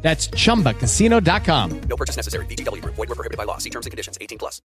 That's 0.00 0.28
chumbacasino.com. 0.28 1.80
No 1.88 1.96
purchase 1.96 2.16
necessary. 2.16 2.46
VGW 2.46 2.82
Group. 2.82 2.94
Void 2.94 3.08
were 3.08 3.14
prohibited 3.14 3.36
by 3.36 3.44
law. 3.44 3.58
See 3.58 3.70
terms 3.70 3.86
and 3.86 3.90
conditions. 3.90 4.16
18 4.20 4.38
plus. 4.38 4.62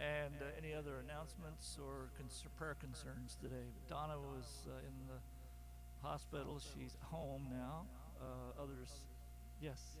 And 0.00 0.34
uh, 0.40 0.46
any 0.58 0.72
other 0.74 1.00
announcements 1.04 1.78
or 1.78 2.10
cons- 2.16 2.44
prayer 2.56 2.76
concerns 2.80 3.36
today? 3.40 3.68
Donna 3.88 4.16
was 4.18 4.66
uh, 4.68 4.78
in 4.88 4.94
the 5.06 6.06
hospital. 6.06 6.60
She's 6.60 6.96
home 7.02 7.46
now. 7.50 7.84
Uh, 8.20 8.62
others, 8.62 8.88
yes. 9.60 9.93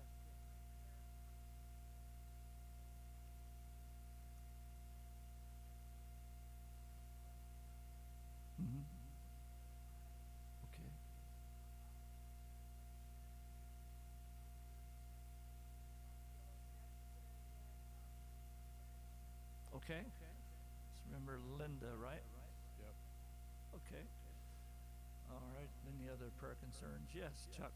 Okay. 19.84 20.00
Remember 21.12 21.36
Linda, 21.60 21.92
right? 22.00 22.24
Yep. 22.80 22.94
Okay. 23.84 24.04
All 25.28 25.44
right. 25.52 25.68
Any 25.84 26.08
other 26.08 26.32
prayer 26.40 26.56
concerns? 26.64 27.12
Yes, 27.12 27.46
Chuck. 27.52 27.72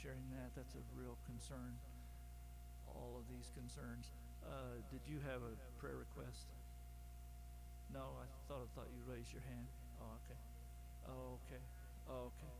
Sharing 0.00 0.24
that. 0.36 0.52
That's 0.56 0.74
a 0.74 0.84
real 0.96 1.16
concern. 1.26 1.76
All 2.88 3.16
of 3.18 3.24
these 3.28 3.50
concerns. 3.56 4.10
Uh, 4.44 4.80
did 4.90 5.00
you 5.06 5.18
have 5.26 5.40
a 5.42 5.54
prayer 5.80 5.96
request? 5.96 6.46
No, 7.92 8.16
I 8.20 8.26
thought 8.48 8.64
I 8.64 8.68
thought 8.74 8.88
you 8.92 9.02
raised 9.06 9.32
your 9.32 9.42
hand. 9.48 9.66
Oh, 10.00 10.16
okay. 10.24 10.38
Oh, 11.08 11.38
okay. 11.44 11.62
Oh, 12.08 12.32
okay. 12.32 12.52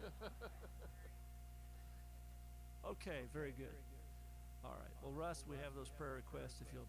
okay, 2.92 3.20
very 3.32 3.52
good. 3.56 3.76
All 4.64 4.76
right. 4.80 4.94
Well, 5.02 5.12
Russ, 5.12 5.44
we 5.48 5.56
have 5.62 5.74
those 5.74 5.90
prayer 5.90 6.14
requests. 6.22 6.60
If 6.60 6.68
you'll 6.72 6.88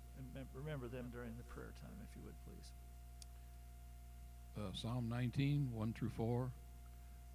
remember 0.54 0.88
them 0.88 1.10
during 1.12 1.36
the 1.38 1.44
prayer 1.44 1.74
time, 1.82 1.94
if 2.10 2.16
you 2.16 2.22
would, 2.26 2.36
please. 2.46 2.72
uh, 4.58 4.72
Psalm 4.74 5.08
19, 5.10 5.70
1 5.74 5.94
through 5.94 6.10
4. 6.10 6.52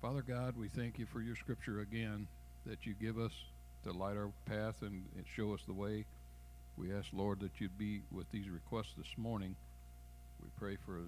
Father 0.00 0.22
God, 0.22 0.56
we 0.56 0.68
thank 0.68 0.98
you 0.98 1.04
for 1.04 1.20
your 1.20 1.36
scripture 1.36 1.80
again 1.80 2.26
that 2.64 2.86
you 2.86 2.94
give 2.94 3.18
us 3.18 3.32
to 3.84 3.92
light 3.92 4.16
our 4.16 4.30
path 4.46 4.76
and, 4.80 5.04
show 5.36 5.52
us 5.52 5.60
the 5.66 5.74
way. 5.74 6.06
We 6.78 6.90
ask, 6.94 7.08
Lord, 7.12 7.40
that 7.40 7.60
you'd 7.60 7.76
be 7.76 8.00
with 8.10 8.24
these 8.32 8.48
requests 8.48 8.94
this 8.96 9.12
morning. 9.18 9.54
We 10.42 10.48
pray 10.58 10.78
for 10.86 11.00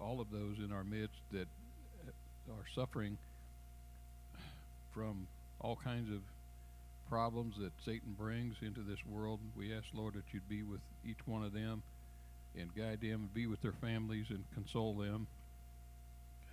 all 0.00 0.20
of 0.20 0.30
those 0.30 0.58
in 0.64 0.72
our 0.72 0.84
midst 0.84 1.18
that 1.32 1.48
are 2.48 2.64
suffering 2.72 3.18
from 4.94 5.26
all 5.60 5.76
kinds 5.82 6.08
of 6.12 6.20
problems 7.10 7.56
that 7.58 7.72
Satan 7.84 8.14
brings 8.16 8.54
into 8.62 8.82
this 8.82 9.04
world. 9.06 9.40
We 9.56 9.74
ask, 9.74 9.86
Lord, 9.92 10.14
that 10.14 10.32
you'd 10.32 10.48
be 10.48 10.62
with 10.62 10.80
each 11.04 11.26
one 11.26 11.42
of 11.42 11.52
them 11.52 11.82
and 12.56 12.72
guide 12.76 13.00
them 13.00 13.22
and 13.22 13.34
be 13.34 13.48
with 13.48 13.60
their 13.60 13.72
families 13.72 14.26
and 14.30 14.44
console 14.54 14.94
them. 14.94 15.26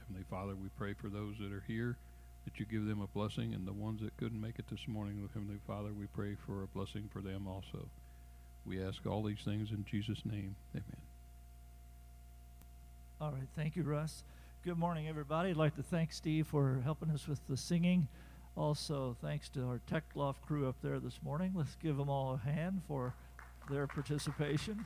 Heavenly 0.08 0.26
Father, 0.30 0.56
we 0.56 0.70
pray 0.78 0.94
for 0.94 1.10
those 1.10 1.36
that 1.40 1.52
are 1.52 1.64
here, 1.68 1.98
that 2.46 2.60
you 2.60 2.66
give 2.66 2.86
them 2.86 3.02
a 3.02 3.08
blessing, 3.08 3.54
and 3.54 3.68
the 3.68 3.74
ones 3.74 4.02
that 4.02 4.16
couldn't 4.18 4.40
make 4.40 4.60
it 4.60 4.68
this 4.70 4.88
morning, 4.88 5.28
Heavenly 5.34 5.60
Father, 5.66 5.92
we 5.94 6.06
pray 6.06 6.36
for 6.46 6.64
a 6.64 6.68
blessing 6.68 7.10
for 7.12 7.22
them 7.22 7.48
also. 7.48 7.90
We 8.66 8.84
ask 8.84 9.06
all 9.06 9.24
these 9.24 9.42
things 9.44 9.72
in 9.72 9.84
Jesus' 9.90 10.24
name. 10.26 10.56
Amen. 10.74 11.02
All 13.20 13.32
right, 13.32 13.48
thank 13.56 13.76
you, 13.76 13.84
Russ. 13.84 14.24
Good 14.64 14.78
morning, 14.78 15.08
everybody. 15.08 15.52
I'd 15.52 15.58
like 15.58 15.76
to 15.76 15.84
thank 15.84 16.12
Steve 16.12 16.48
for 16.48 16.82
helping 16.84 17.10
us 17.10 17.28
with 17.28 17.40
the 17.48 17.58
singing. 17.58 18.08
Also, 18.56 19.18
thanks 19.22 19.50
to 19.50 19.66
our 19.66 19.82
Tech 19.88 20.04
Loft 20.14 20.42
crew 20.44 20.68
up 20.70 20.76
there 20.82 21.00
this 21.00 21.20
morning. 21.24 21.52
Let's 21.56 21.76
give 21.82 21.98
them 21.98 22.10
all 22.10 22.36
a 22.36 22.38
hand 22.38 22.82
for 22.88 23.16
their 23.72 23.88
participation. 23.88 24.86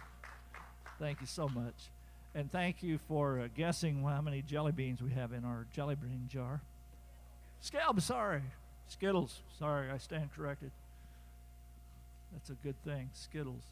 Thank 0.98 1.22
you 1.22 1.28
so 1.28 1.50
much. 1.50 1.92
And 2.36 2.52
thank 2.52 2.84
you 2.84 3.00
for 3.08 3.40
uh, 3.40 3.48
guessing 3.56 4.04
how 4.04 4.22
many 4.22 4.42
jelly 4.42 4.72
beans 4.72 5.02
we 5.02 5.12
have 5.12 5.34
in 5.34 5.44
our 5.44 5.66
jelly 5.74 5.96
bean 5.96 6.30
jar. 6.32 6.62
Scalp, 7.62 8.00
sorry. 8.02 8.44
Skittles, 8.88 9.42
sorry, 9.58 9.90
I 9.90 9.98
stand 9.98 10.30
corrected. 10.36 10.72
That's 12.34 12.50
a 12.50 12.54
good 12.54 12.82
thing, 12.84 13.10
Skittles. 13.14 13.64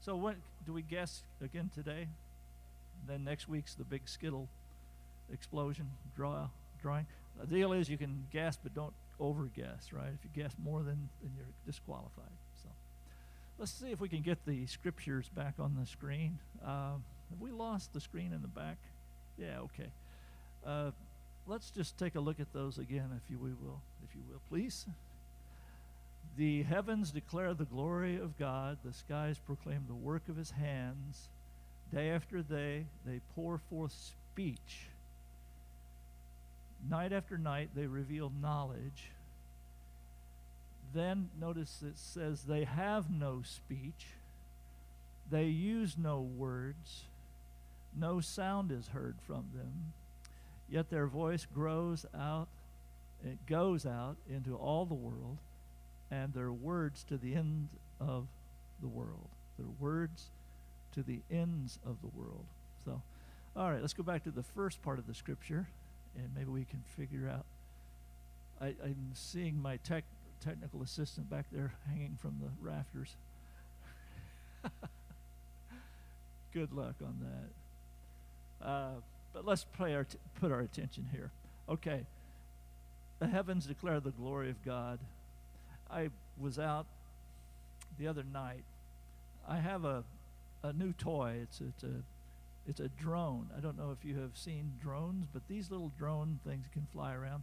So, 0.00 0.16
when 0.16 0.36
do 0.66 0.72
we 0.72 0.82
guess 0.82 1.22
again 1.42 1.70
today? 1.74 2.08
Then 3.06 3.24
next 3.24 3.48
week's 3.48 3.74
the 3.74 3.84
big 3.84 4.02
Skittle 4.08 4.48
explosion 5.32 5.88
draw 6.16 6.48
drawing. 6.82 7.06
The 7.40 7.46
deal 7.46 7.72
is 7.72 7.88
you 7.88 7.96
can 7.96 8.26
guess, 8.32 8.58
but 8.62 8.74
don't 8.74 8.92
over 9.18 9.44
guess, 9.54 9.92
right? 9.92 10.10
If 10.12 10.24
you 10.24 10.42
guess 10.42 10.54
more 10.62 10.82
than, 10.82 11.08
then 11.22 11.32
you're 11.36 11.46
disqualified. 11.66 12.32
So 12.62 12.68
let's 13.58 13.72
see 13.72 13.90
if 13.90 14.00
we 14.00 14.08
can 14.08 14.22
get 14.22 14.44
the 14.46 14.66
scriptures 14.66 15.30
back 15.34 15.54
on 15.58 15.76
the 15.78 15.86
screen. 15.86 16.38
Uh, 16.64 16.94
have 17.30 17.40
we 17.40 17.50
lost 17.50 17.92
the 17.92 18.00
screen 18.00 18.32
in 18.32 18.42
the 18.42 18.48
back? 18.48 18.76
Yeah, 19.38 19.60
okay. 19.60 19.90
Uh, 20.66 20.90
let's 21.46 21.70
just 21.70 21.96
take 21.98 22.14
a 22.14 22.20
look 22.20 22.40
at 22.40 22.52
those 22.52 22.78
again, 22.78 23.08
if 23.16 23.30
you 23.30 23.38
we 23.38 23.50
will, 23.50 23.80
if 24.04 24.14
you 24.14 24.22
will, 24.28 24.40
please. 24.48 24.86
The 26.36 26.62
heavens 26.62 27.10
declare 27.10 27.54
the 27.54 27.64
glory 27.64 28.16
of 28.16 28.38
God; 28.38 28.78
the 28.84 28.92
skies 28.92 29.38
proclaim 29.38 29.84
the 29.88 29.94
work 29.94 30.28
of 30.28 30.36
His 30.36 30.50
hands. 30.50 31.28
Day 31.92 32.10
after 32.10 32.42
day, 32.42 32.86
they 33.04 33.20
pour 33.34 33.58
forth 33.58 33.92
speech. 33.92 34.88
Night 36.88 37.12
after 37.12 37.36
night, 37.36 37.70
they 37.74 37.86
reveal 37.86 38.32
knowledge. 38.40 39.10
Then 40.92 41.30
notice 41.38 41.82
it 41.86 41.98
says 41.98 42.42
they 42.42 42.64
have 42.64 43.10
no 43.10 43.42
speech, 43.44 44.06
they 45.30 45.44
use 45.44 45.96
no 45.98 46.20
words, 46.20 47.04
no 47.96 48.20
sound 48.20 48.70
is 48.70 48.88
heard 48.88 49.16
from 49.26 49.46
them. 49.54 49.92
Yet 50.68 50.90
their 50.90 51.06
voice 51.06 51.46
grows 51.52 52.06
out, 52.14 52.48
it 53.24 53.44
goes 53.46 53.84
out 53.84 54.16
into 54.28 54.56
all 54.56 54.86
the 54.86 54.94
world, 54.94 55.38
and 56.10 56.32
their 56.32 56.52
words 56.52 57.04
to 57.04 57.16
the 57.16 57.34
end 57.34 57.68
of 58.00 58.28
the 58.80 58.88
world. 58.88 59.28
Their 59.58 59.68
words 59.78 60.26
to 60.92 61.02
the 61.02 61.20
ends 61.30 61.78
of 61.84 61.96
the 62.00 62.08
world. 62.18 62.44
So, 62.84 63.02
all 63.56 63.70
right, 63.70 63.80
let's 63.80 63.92
go 63.92 64.02
back 64.02 64.24
to 64.24 64.30
the 64.30 64.42
first 64.42 64.82
part 64.82 64.98
of 64.98 65.06
the 65.06 65.14
scripture, 65.14 65.68
and 66.16 66.28
maybe 66.34 66.50
we 66.50 66.64
can 66.64 66.82
figure 66.96 67.28
out. 67.28 67.44
I, 68.60 68.74
I'm 68.84 69.10
seeing 69.14 69.60
my 69.60 69.78
tech, 69.78 70.04
technical 70.40 70.82
assistant 70.82 71.30
back 71.30 71.46
there 71.50 71.72
hanging 71.88 72.16
from 72.20 72.36
the 72.40 72.50
rafters. 72.60 73.16
Good 76.52 76.72
luck 76.72 76.96
on 77.02 77.16
that. 77.20 77.59
Uh, 78.64 78.90
but 79.32 79.46
let's 79.46 79.64
pray 79.64 79.94
our 79.94 80.04
t- 80.04 80.18
put 80.40 80.52
our 80.52 80.60
attention 80.60 81.08
here. 81.12 81.30
Okay. 81.68 82.04
the 83.20 83.26
heavens 83.28 83.66
declare 83.66 84.00
the 84.00 84.10
glory 84.10 84.50
of 84.50 84.64
God. 84.64 84.98
I 85.90 86.10
was 86.38 86.58
out 86.58 86.86
the 87.98 88.06
other 88.08 88.24
night. 88.24 88.64
I 89.48 89.58
have 89.58 89.84
a, 89.84 90.04
a 90.62 90.72
new 90.72 90.92
toy. 90.92 91.38
It's, 91.42 91.60
it's 91.60 91.82
a 91.84 92.02
it's 92.68 92.80
a 92.80 92.88
drone. 92.88 93.48
I 93.56 93.60
don't 93.60 93.76
know 93.78 93.90
if 93.90 94.04
you 94.04 94.18
have 94.20 94.36
seen 94.36 94.72
drones, 94.80 95.26
but 95.32 95.42
these 95.48 95.70
little 95.70 95.90
drone 95.98 96.38
things 96.46 96.66
can 96.72 96.86
fly 96.92 97.14
around. 97.14 97.42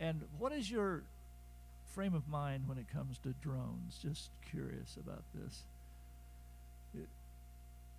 And 0.00 0.22
what 0.38 0.52
is 0.52 0.70
your 0.70 1.02
frame 1.92 2.14
of 2.14 2.28
mind 2.28 2.68
when 2.68 2.78
it 2.78 2.86
comes 2.92 3.18
to 3.18 3.34
drones? 3.42 3.98
Just 4.00 4.30
curious 4.50 4.96
about 4.96 5.22
this. 5.34 5.62
It, 6.94 7.08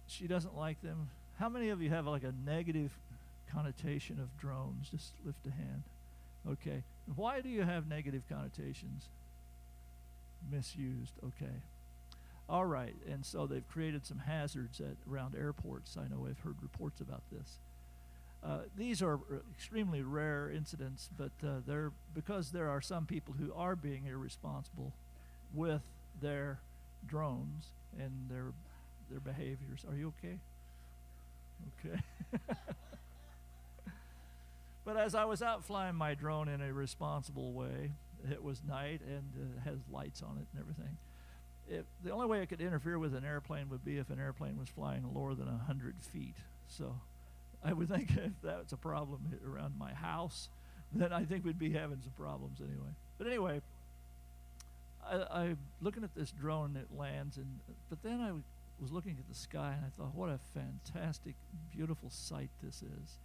she 0.07 0.27
doesn't 0.27 0.57
like 0.57 0.81
them. 0.81 1.09
How 1.37 1.49
many 1.49 1.69
of 1.69 1.81
you 1.81 1.89
have 1.89 2.07
like 2.07 2.23
a 2.23 2.33
negative 2.45 2.97
connotation 3.51 4.19
of 4.19 4.37
drones? 4.37 4.89
Just 4.89 5.13
lift 5.25 5.45
a 5.47 5.51
hand. 5.51 5.83
Okay. 6.49 6.83
Why 7.15 7.41
do 7.41 7.49
you 7.49 7.63
have 7.63 7.87
negative 7.87 8.23
connotations? 8.29 9.09
Misused. 10.49 11.13
Okay. 11.25 11.61
All 12.47 12.65
right. 12.65 12.95
And 13.09 13.25
so 13.25 13.47
they've 13.47 13.67
created 13.67 14.05
some 14.05 14.19
hazards 14.19 14.79
at, 14.79 14.95
around 15.11 15.35
airports. 15.35 15.97
I 15.97 16.07
know 16.07 16.25
I've 16.29 16.39
heard 16.39 16.55
reports 16.61 17.01
about 17.01 17.23
this. 17.31 17.59
Uh, 18.43 18.59
these 18.77 19.01
are 19.01 19.19
extremely 19.51 20.03
rare 20.03 20.51
incidents, 20.51 21.09
but 21.17 21.31
uh, 21.43 21.61
they're 21.65 21.91
because 22.13 22.51
there 22.51 22.69
are 22.69 22.81
some 22.81 23.07
people 23.07 23.33
who 23.39 23.51
are 23.53 23.75
being 23.75 24.05
irresponsible 24.05 24.93
with 25.51 25.81
their 26.21 26.59
drones 27.07 27.69
and 27.99 28.11
their 28.29 28.53
their 29.09 29.19
behaviors. 29.19 29.83
Are 29.89 29.95
you 29.95 30.13
okay? 30.19 30.37
Okay. 31.85 31.99
but 34.85 34.97
as 34.97 35.15
I 35.15 35.25
was 35.25 35.41
out 35.41 35.63
flying 35.63 35.95
my 35.95 36.13
drone 36.13 36.47
in 36.47 36.61
a 36.61 36.73
responsible 36.73 37.53
way, 37.53 37.91
it 38.31 38.43
was 38.43 38.61
night 38.67 39.01
and 39.07 39.23
uh, 39.35 39.69
has 39.69 39.79
lights 39.91 40.21
on 40.21 40.37
it 40.37 40.47
and 40.51 40.61
everything. 40.61 40.97
It, 41.67 41.85
the 42.03 42.11
only 42.11 42.27
way 42.27 42.41
I 42.41 42.45
could 42.45 42.61
interfere 42.61 42.99
with 42.99 43.15
an 43.15 43.25
airplane 43.25 43.69
would 43.69 43.83
be 43.83 43.97
if 43.97 44.09
an 44.09 44.19
airplane 44.19 44.57
was 44.57 44.69
flying 44.69 45.03
lower 45.13 45.33
than 45.33 45.47
100 45.47 45.95
feet. 46.01 46.35
So 46.67 46.95
I 47.63 47.73
would 47.73 47.89
think 47.89 48.11
if 48.15 48.33
that's 48.43 48.73
a 48.73 48.77
problem 48.77 49.21
around 49.47 49.73
my 49.77 49.93
house, 49.93 50.49
then 50.93 51.11
I 51.11 51.25
think 51.25 51.43
we'd 51.43 51.59
be 51.59 51.71
having 51.71 51.99
some 52.01 52.13
problems 52.17 52.59
anyway. 52.59 52.93
But 53.17 53.27
anyway, 53.27 53.61
I, 55.05 55.25
I'm 55.31 55.57
looking 55.81 56.03
at 56.03 56.13
this 56.15 56.31
drone 56.31 56.75
and 56.75 56.77
it 56.77 56.87
lands, 56.95 57.37
and 57.37 57.59
but 57.89 58.01
then 58.03 58.21
I 58.21 58.31
was 58.81 58.91
looking 58.91 59.17
at 59.19 59.27
the 59.27 59.35
sky 59.35 59.73
and 59.77 59.85
I 59.85 59.89
thought, 59.89 60.15
what 60.15 60.29
a 60.29 60.39
fantastic, 60.53 61.35
beautiful 61.71 62.09
sight 62.09 62.49
this 62.61 62.81
is. 62.81 63.17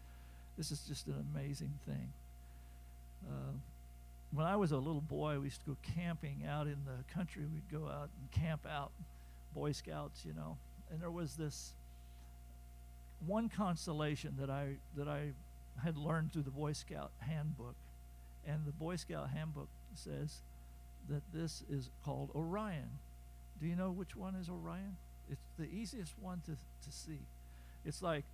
This 0.56 0.70
is 0.70 0.80
just 0.80 1.06
an 1.06 1.24
amazing 1.34 1.72
thing. 1.86 2.12
Uh, 3.26 3.52
when 4.32 4.46
I 4.46 4.56
was 4.56 4.72
a 4.72 4.76
little 4.76 5.00
boy, 5.00 5.38
we 5.38 5.46
used 5.46 5.60
to 5.64 5.70
go 5.70 5.76
camping 5.82 6.44
out 6.48 6.66
in 6.66 6.76
the 6.84 7.12
country. 7.12 7.44
We'd 7.52 7.70
go 7.70 7.88
out 7.88 8.10
and 8.20 8.30
camp 8.30 8.66
out, 8.70 8.92
Boy 9.54 9.72
Scouts, 9.72 10.24
you 10.24 10.32
know. 10.32 10.56
And 10.90 11.00
there 11.00 11.10
was 11.10 11.34
this 11.34 11.74
one 13.26 13.48
constellation 13.48 14.36
that 14.38 14.50
I 14.50 14.76
that 14.96 15.08
I 15.08 15.32
had 15.82 15.96
learned 15.96 16.32
through 16.32 16.42
the 16.42 16.50
Boy 16.50 16.72
Scout 16.72 17.10
handbook, 17.18 17.74
and 18.46 18.64
the 18.64 18.72
Boy 18.72 18.96
Scout 18.96 19.30
handbook 19.30 19.68
says 19.94 20.42
that 21.08 21.22
this 21.32 21.64
is 21.68 21.90
called 22.04 22.30
Orion. 22.34 22.98
Do 23.60 23.66
you 23.66 23.76
know 23.76 23.90
which 23.90 24.16
one 24.16 24.36
is 24.36 24.48
Orion? 24.48 24.96
It's 25.30 25.40
the 25.58 25.66
easiest 25.66 26.14
one 26.20 26.42
to 26.46 26.52
to 26.52 26.92
see. 26.92 27.20
It's 27.84 28.02
like 28.02 28.24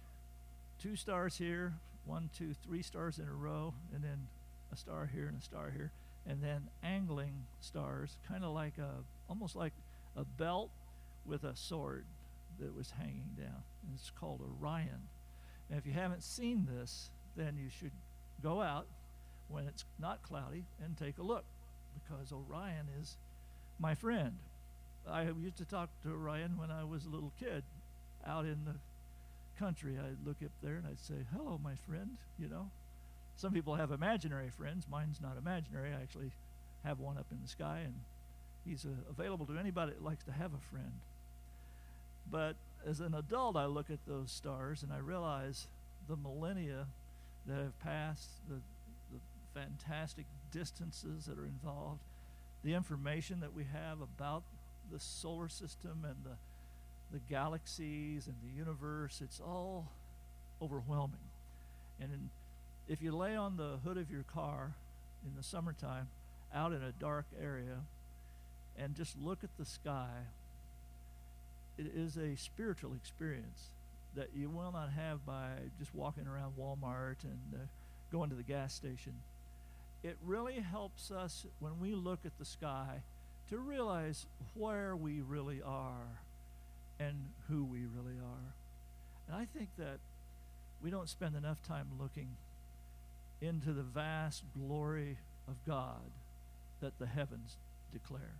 two 0.81 0.96
stars 0.96 1.37
here, 1.37 1.75
one, 2.04 2.31
two, 2.37 2.54
three 2.64 2.82
stars 2.82 3.19
in 3.19 3.28
a 3.28 3.34
row, 3.34 3.75
and 3.94 4.02
then 4.02 4.28
a 4.72 4.76
star 4.76 5.06
here 5.06 5.26
and 5.28 5.38
a 5.38 5.44
star 5.44 5.70
here, 5.70 5.93
and 6.26 6.43
then 6.43 6.69
angling 6.82 7.44
stars, 7.60 8.16
kind 8.28 8.44
of 8.44 8.52
like 8.52 8.78
a 8.78 9.04
almost 9.28 9.56
like 9.56 9.72
a 10.16 10.25
belt 10.25 10.70
with 11.25 11.44
a 11.44 11.56
sword 11.56 12.04
that 12.58 12.75
was 12.75 12.93
hanging 12.93 13.37
down. 13.37 13.62
And 13.82 13.93
it's 13.94 14.10
called 14.10 14.40
Orion. 14.40 15.08
And 15.69 15.78
if 15.78 15.87
you 15.87 15.93
haven't 15.93 16.22
seen 16.22 16.69
this, 16.72 17.10
then 17.37 17.56
you 17.62 17.69
should 17.69 17.93
go 18.43 18.62
out 18.62 18.87
when 19.48 19.66
it's 19.66 19.84
not 19.98 20.22
cloudy 20.22 20.64
and 20.82 20.96
take 20.96 21.19
a 21.19 21.22
look 21.22 21.44
because 21.94 22.32
Orion 22.32 22.87
is 23.00 23.16
my 23.78 23.94
friend. 23.94 24.38
I 25.11 25.23
used 25.23 25.56
to 25.58 25.64
talk 25.64 25.91
to 26.03 26.12
Orion 26.12 26.56
when 26.56 26.70
I 26.70 26.85
was 26.85 27.05
a 27.05 27.08
little 27.08 27.32
kid 27.38 27.62
out 28.26 28.44
in 28.44 28.64
the 28.64 28.75
country. 29.58 29.99
I'd 29.99 30.26
look 30.26 30.37
up 30.44 30.50
there 30.62 30.76
and 30.76 30.87
I'd 30.87 31.00
say, 31.00 31.14
Hello, 31.35 31.61
my 31.62 31.75
friend, 31.87 32.17
you 32.38 32.49
know. 32.49 32.70
Some 33.37 33.53
people 33.53 33.75
have 33.75 33.91
imaginary 33.91 34.49
friends. 34.49 34.87
Mine's 34.91 35.20
not 35.20 35.37
imaginary. 35.37 35.91
I 35.93 36.03
actually 36.03 36.32
have 36.85 36.99
one 37.00 37.19
up 37.19 37.26
in 37.31 37.38
the 37.43 37.49
sky, 37.49 37.82
and 37.85 37.94
he's 38.64 38.87
uh, 38.87 39.11
available 39.11 39.44
to 39.47 39.58
anybody 39.58 39.93
that 39.93 40.03
likes 40.03 40.25
to 40.25 40.32
have 40.32 40.53
a 40.55 40.70
friend. 40.70 40.93
But 42.31 42.56
as 42.87 43.00
an 43.00 43.14
adult, 43.14 43.56
I 43.56 43.67
look 43.67 43.91
at 43.91 43.99
those 44.06 44.31
stars 44.31 44.82
and 44.82 44.93
I 44.93 44.99
realize 44.99 45.69
the 46.08 46.17
millennia 46.17 46.87
that 47.47 47.58
have 47.58 47.79
passed, 47.81 48.31
the, 48.49 48.61
the 49.12 49.20
fantastic 49.55 50.26
distances 50.50 51.26
that 51.26 51.38
are 51.38 51.47
involved, 51.47 52.00
the 52.64 52.75
information 52.75 53.41
that 53.41 53.55
we 53.55 53.64
have 53.64 54.00
about 54.00 54.43
the 54.91 55.00
solar 55.00 55.49
system 55.49 56.05
and 56.05 56.17
the, 56.25 56.37
the 57.12 57.21
galaxies 57.29 58.27
and 58.27 58.37
the 58.43 58.56
universe, 58.56 59.21
it's 59.23 59.41
all 59.41 59.91
overwhelming. 60.61 61.31
And 62.00 62.12
in, 62.12 62.31
if 62.88 63.03
you 63.03 63.15
lay 63.15 63.37
on 63.37 63.56
the 63.56 63.79
hood 63.85 63.97
of 63.97 64.11
your 64.11 64.23
car 64.23 64.75
in 65.25 65.37
the 65.37 65.43
summertime 65.43 66.09
out 66.55 66.73
in 66.73 66.83
a 66.83 66.93
dark 66.93 67.27
area 67.41 67.81
and 68.79 68.94
just 68.94 69.19
look 69.19 69.43
at 69.43 69.50
the 69.59 69.65
sky, 69.65 70.11
it 71.79 71.87
is 71.94 72.17
a 72.17 72.37
spiritual 72.37 72.94
experience 72.94 73.71
that 74.15 74.31
you 74.35 74.49
will 74.49 74.73
not 74.73 74.91
have 74.91 75.25
by 75.27 75.49
just 75.79 75.94
walking 75.94 76.27
around 76.27 76.55
Walmart 76.59 77.23
and 77.23 77.55
uh, 77.55 77.59
going 78.11 78.31
to 78.31 78.37
the 78.37 78.43
gas 78.43 78.73
station. 78.75 79.12
It 80.03 80.17
really 80.25 80.61
helps 80.61 81.11
us 81.11 81.44
when 81.59 81.79
we 81.81 81.94
look 81.94 82.21
at 82.25 82.39
the 82.39 82.44
sky 82.44 83.03
to 83.50 83.58
realize 83.58 84.26
where 84.54 84.96
we 84.96 85.20
really 85.20 85.62
are 85.62 86.20
and 86.98 87.31
who 87.48 87.64
we 87.64 87.81
really 87.81 88.19
are. 88.19 88.54
And 89.28 89.37
I 89.37 89.44
think 89.44 89.69
that 89.78 89.98
we 90.82 90.90
don't 90.90 91.08
spend 91.08 91.37
enough 91.37 91.62
time 91.62 91.87
looking 91.98 92.28
into 93.40 93.72
the 93.72 93.82
vast 93.82 94.44
glory 94.56 95.19
of 95.48 95.54
God 95.66 96.10
that 96.81 96.98
the 96.98 97.06
heavens 97.06 97.56
declare. 97.93 98.34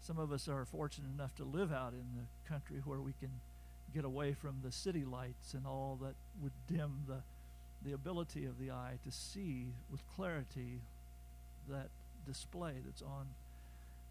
Some 0.00 0.18
of 0.18 0.32
us 0.32 0.48
are 0.48 0.64
fortunate 0.64 1.10
enough 1.14 1.34
to 1.36 1.44
live 1.44 1.72
out 1.72 1.92
in 1.92 2.04
the 2.16 2.48
country 2.48 2.80
where 2.84 3.00
we 3.00 3.12
can 3.20 3.30
get 3.94 4.04
away 4.04 4.32
from 4.32 4.56
the 4.64 4.72
city 4.72 5.04
lights 5.04 5.54
and 5.54 5.66
all 5.66 5.98
that 6.02 6.14
would 6.42 6.52
dim 6.68 7.04
the, 7.06 7.22
the 7.84 7.92
ability 7.92 8.46
of 8.46 8.58
the 8.58 8.70
eye 8.70 8.98
to 9.04 9.10
see 9.10 9.66
with 9.90 10.00
clarity 10.16 10.80
that 11.68 11.88
display 12.26 12.74
that's 12.84 13.02
on 13.02 13.26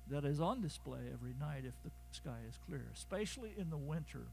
that 0.09 0.25
is 0.25 0.39
on 0.39 0.61
display 0.61 0.99
every 1.13 1.33
night 1.39 1.63
if 1.65 1.73
the 1.83 1.91
sky 2.11 2.39
is 2.47 2.57
clear, 2.67 2.87
especially 2.93 3.53
in 3.57 3.69
the 3.69 3.77
winter 3.77 4.27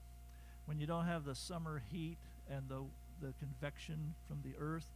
when 0.65 0.81
you 0.81 0.87
don't 0.87 1.07
have 1.07 1.25
the 1.25 1.35
summer 1.35 1.83
heat 1.91 2.19
and 2.51 2.69
the, 2.69 2.83
the 3.21 3.33
convection 3.39 4.15
from 4.27 4.41
the 4.43 4.55
earth 4.59 4.87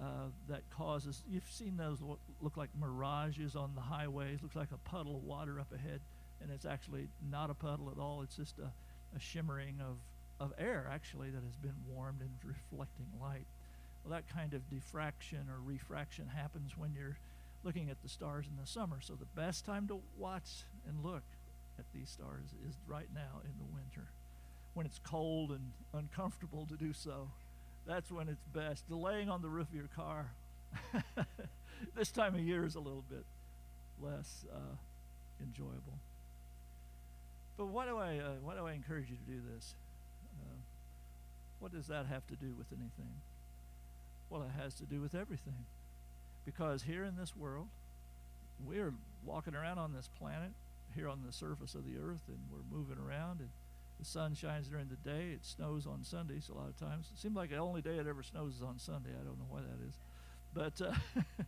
uh, 0.00 0.28
that 0.48 0.62
causes. 0.70 1.22
You've 1.28 1.50
seen 1.50 1.76
those 1.76 2.00
look, 2.00 2.20
look 2.40 2.56
like 2.56 2.70
mirages 2.78 3.56
on 3.56 3.74
the 3.74 3.80
highways. 3.80 4.42
Looks 4.42 4.56
like 4.56 4.72
a 4.72 4.88
puddle 4.88 5.16
of 5.16 5.24
water 5.24 5.58
up 5.58 5.72
ahead, 5.72 6.00
and 6.40 6.50
it's 6.50 6.66
actually 6.66 7.08
not 7.30 7.50
a 7.50 7.54
puddle 7.54 7.90
at 7.90 8.00
all. 8.00 8.22
It's 8.22 8.36
just 8.36 8.58
a, 8.58 8.72
a 9.16 9.20
shimmering 9.20 9.80
of 9.80 9.96
of 10.40 10.52
air 10.56 10.88
actually 10.92 11.30
that 11.30 11.42
has 11.42 11.56
been 11.56 11.74
warmed 11.88 12.20
and 12.20 12.30
reflecting 12.44 13.06
light. 13.20 13.46
Well, 14.04 14.12
that 14.12 14.32
kind 14.32 14.54
of 14.54 14.68
diffraction 14.70 15.48
or 15.50 15.60
refraction 15.60 16.28
happens 16.28 16.76
when 16.76 16.94
you're 16.94 17.18
looking 17.64 17.90
at 17.90 18.02
the 18.02 18.08
stars 18.08 18.46
in 18.48 18.60
the 18.60 18.66
summer. 18.66 18.98
So 19.00 19.14
the 19.14 19.40
best 19.40 19.64
time 19.64 19.88
to 19.88 20.00
watch 20.16 20.64
and 20.86 21.04
look 21.04 21.24
at 21.78 21.84
these 21.94 22.10
stars 22.10 22.54
is 22.68 22.76
right 22.86 23.08
now 23.14 23.40
in 23.44 23.52
the 23.58 23.74
winter, 23.74 24.10
when 24.74 24.86
it's 24.86 24.98
cold 24.98 25.50
and 25.50 25.72
uncomfortable 25.92 26.66
to 26.66 26.76
do 26.76 26.92
so 26.92 27.30
that's 27.88 28.12
when 28.12 28.28
it's 28.28 28.44
best. 28.54 28.86
Delaying 28.86 29.30
on 29.30 29.40
the 29.40 29.48
roof 29.48 29.68
of 29.68 29.74
your 29.74 29.88
car 29.96 30.30
this 31.96 32.12
time 32.12 32.34
of 32.34 32.40
year 32.40 32.64
is 32.66 32.74
a 32.74 32.80
little 32.80 33.04
bit 33.08 33.24
less 34.00 34.44
uh, 34.52 34.76
enjoyable. 35.40 35.98
But 37.56 37.68
why 37.68 37.86
do 37.86 37.96
I 37.96 38.18
uh, 38.18 38.34
why 38.42 38.54
do 38.54 38.66
I 38.66 38.74
encourage 38.74 39.08
you 39.08 39.16
to 39.16 39.22
do 39.22 39.40
this? 39.54 39.74
Uh, 40.38 40.56
what 41.60 41.72
does 41.72 41.86
that 41.86 42.06
have 42.06 42.26
to 42.26 42.36
do 42.36 42.54
with 42.56 42.66
anything? 42.70 43.22
Well, 44.28 44.42
it 44.42 44.50
has 44.62 44.74
to 44.74 44.84
do 44.84 45.00
with 45.00 45.14
everything, 45.14 45.64
because 46.48 46.84
here 46.84 47.04
in 47.04 47.14
this 47.14 47.36
world, 47.36 47.66
we're 48.64 48.94
walking 49.22 49.54
around 49.54 49.76
on 49.76 49.92
this 49.92 50.08
planet, 50.18 50.52
here 50.94 51.06
on 51.06 51.20
the 51.26 51.30
surface 51.30 51.74
of 51.74 51.84
the 51.84 51.98
earth, 52.02 52.22
and 52.26 52.38
we're 52.50 52.64
moving 52.74 52.96
around 52.96 53.40
and 53.40 53.50
the 53.98 54.06
sun 54.06 54.34
shines 54.34 54.66
during 54.68 54.88
the 54.88 54.96
day. 54.96 55.32
It 55.34 55.44
snows 55.44 55.86
on 55.86 56.04
Sundays 56.04 56.48
a 56.48 56.56
lot 56.56 56.68
of 56.68 56.78
times. 56.78 57.10
It 57.12 57.20
seems 57.20 57.36
like 57.36 57.50
the 57.50 57.56
only 57.56 57.82
day 57.82 57.96
it 57.98 58.06
ever 58.06 58.22
snows 58.22 58.54
is 58.54 58.62
on 58.62 58.78
Sunday. 58.78 59.10
I 59.10 59.24
don't 59.24 59.38
know 59.38 59.44
why 59.50 59.60
that 59.60 59.86
is. 59.86 59.94
But 60.54 60.80
uh, 60.80 60.94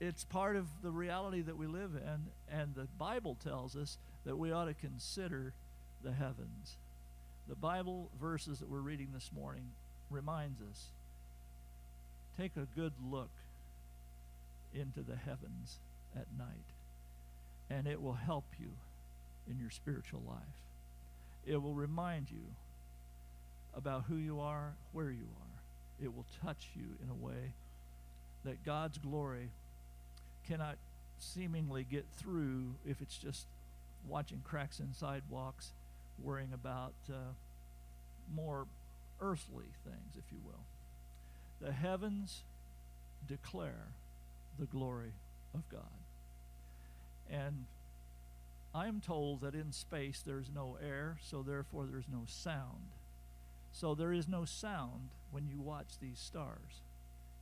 it's 0.00 0.24
part 0.24 0.56
of 0.56 0.66
the 0.82 0.90
reality 0.90 1.40
that 1.40 1.56
we 1.56 1.66
live 1.66 1.92
in, 1.94 2.26
and 2.54 2.74
the 2.74 2.88
Bible 2.98 3.38
tells 3.42 3.74
us 3.74 3.96
that 4.26 4.36
we 4.36 4.52
ought 4.52 4.66
to 4.66 4.74
consider 4.74 5.54
the 6.04 6.12
heavens. 6.12 6.76
The 7.48 7.54
Bible 7.54 8.10
verses 8.20 8.58
that 8.58 8.68
we're 8.68 8.80
reading 8.80 9.08
this 9.14 9.30
morning 9.34 9.70
reminds 10.10 10.60
us 10.60 10.88
take 12.38 12.52
a 12.56 12.66
good 12.78 12.92
look 13.10 13.30
into 14.74 15.00
the 15.00 15.16
heavens 15.16 15.78
at 16.14 16.26
night, 16.38 16.46
and 17.70 17.86
it 17.86 18.02
will 18.02 18.14
help 18.14 18.44
you 18.58 18.68
in 19.48 19.58
your 19.58 19.70
spiritual 19.70 20.22
life. 20.26 20.38
It 21.46 21.62
will 21.62 21.74
remind 21.74 22.30
you 22.30 22.44
about 23.74 24.04
who 24.08 24.16
you 24.16 24.40
are, 24.40 24.74
where 24.92 25.10
you 25.10 25.26
are. 25.40 26.04
It 26.04 26.14
will 26.14 26.26
touch 26.44 26.68
you 26.74 26.96
in 27.02 27.10
a 27.10 27.14
way 27.14 27.52
that 28.44 28.64
God's 28.64 28.98
glory 28.98 29.50
cannot 30.48 30.76
seemingly 31.18 31.84
get 31.88 32.04
through 32.16 32.74
if 32.86 33.00
it's 33.00 33.16
just 33.16 33.46
watching 34.08 34.42
cracks 34.44 34.78
in 34.78 34.92
sidewalks, 34.92 35.72
worrying 36.22 36.52
about 36.52 36.94
uh, 37.10 37.32
more 38.34 38.66
earthly 39.20 39.66
things, 39.84 40.16
if 40.16 40.24
you 40.30 40.38
will. 40.44 40.64
The 41.60 41.72
heavens 41.72 42.42
declare 43.26 43.88
the 44.58 44.66
glory 44.66 45.12
of 45.54 45.68
God. 45.68 45.82
And 47.30 47.66
I 48.74 48.86
am 48.88 49.00
told 49.00 49.40
that 49.40 49.54
in 49.54 49.72
space 49.72 50.22
there's 50.24 50.50
no 50.54 50.76
air, 50.82 51.18
so 51.22 51.42
therefore 51.42 51.86
there's 51.86 52.08
no 52.10 52.22
sound. 52.26 52.92
So 53.72 53.94
there 53.94 54.12
is 54.12 54.28
no 54.28 54.44
sound 54.44 55.10
when 55.30 55.46
you 55.46 55.60
watch 55.60 55.98
these 56.00 56.18
stars. 56.18 56.82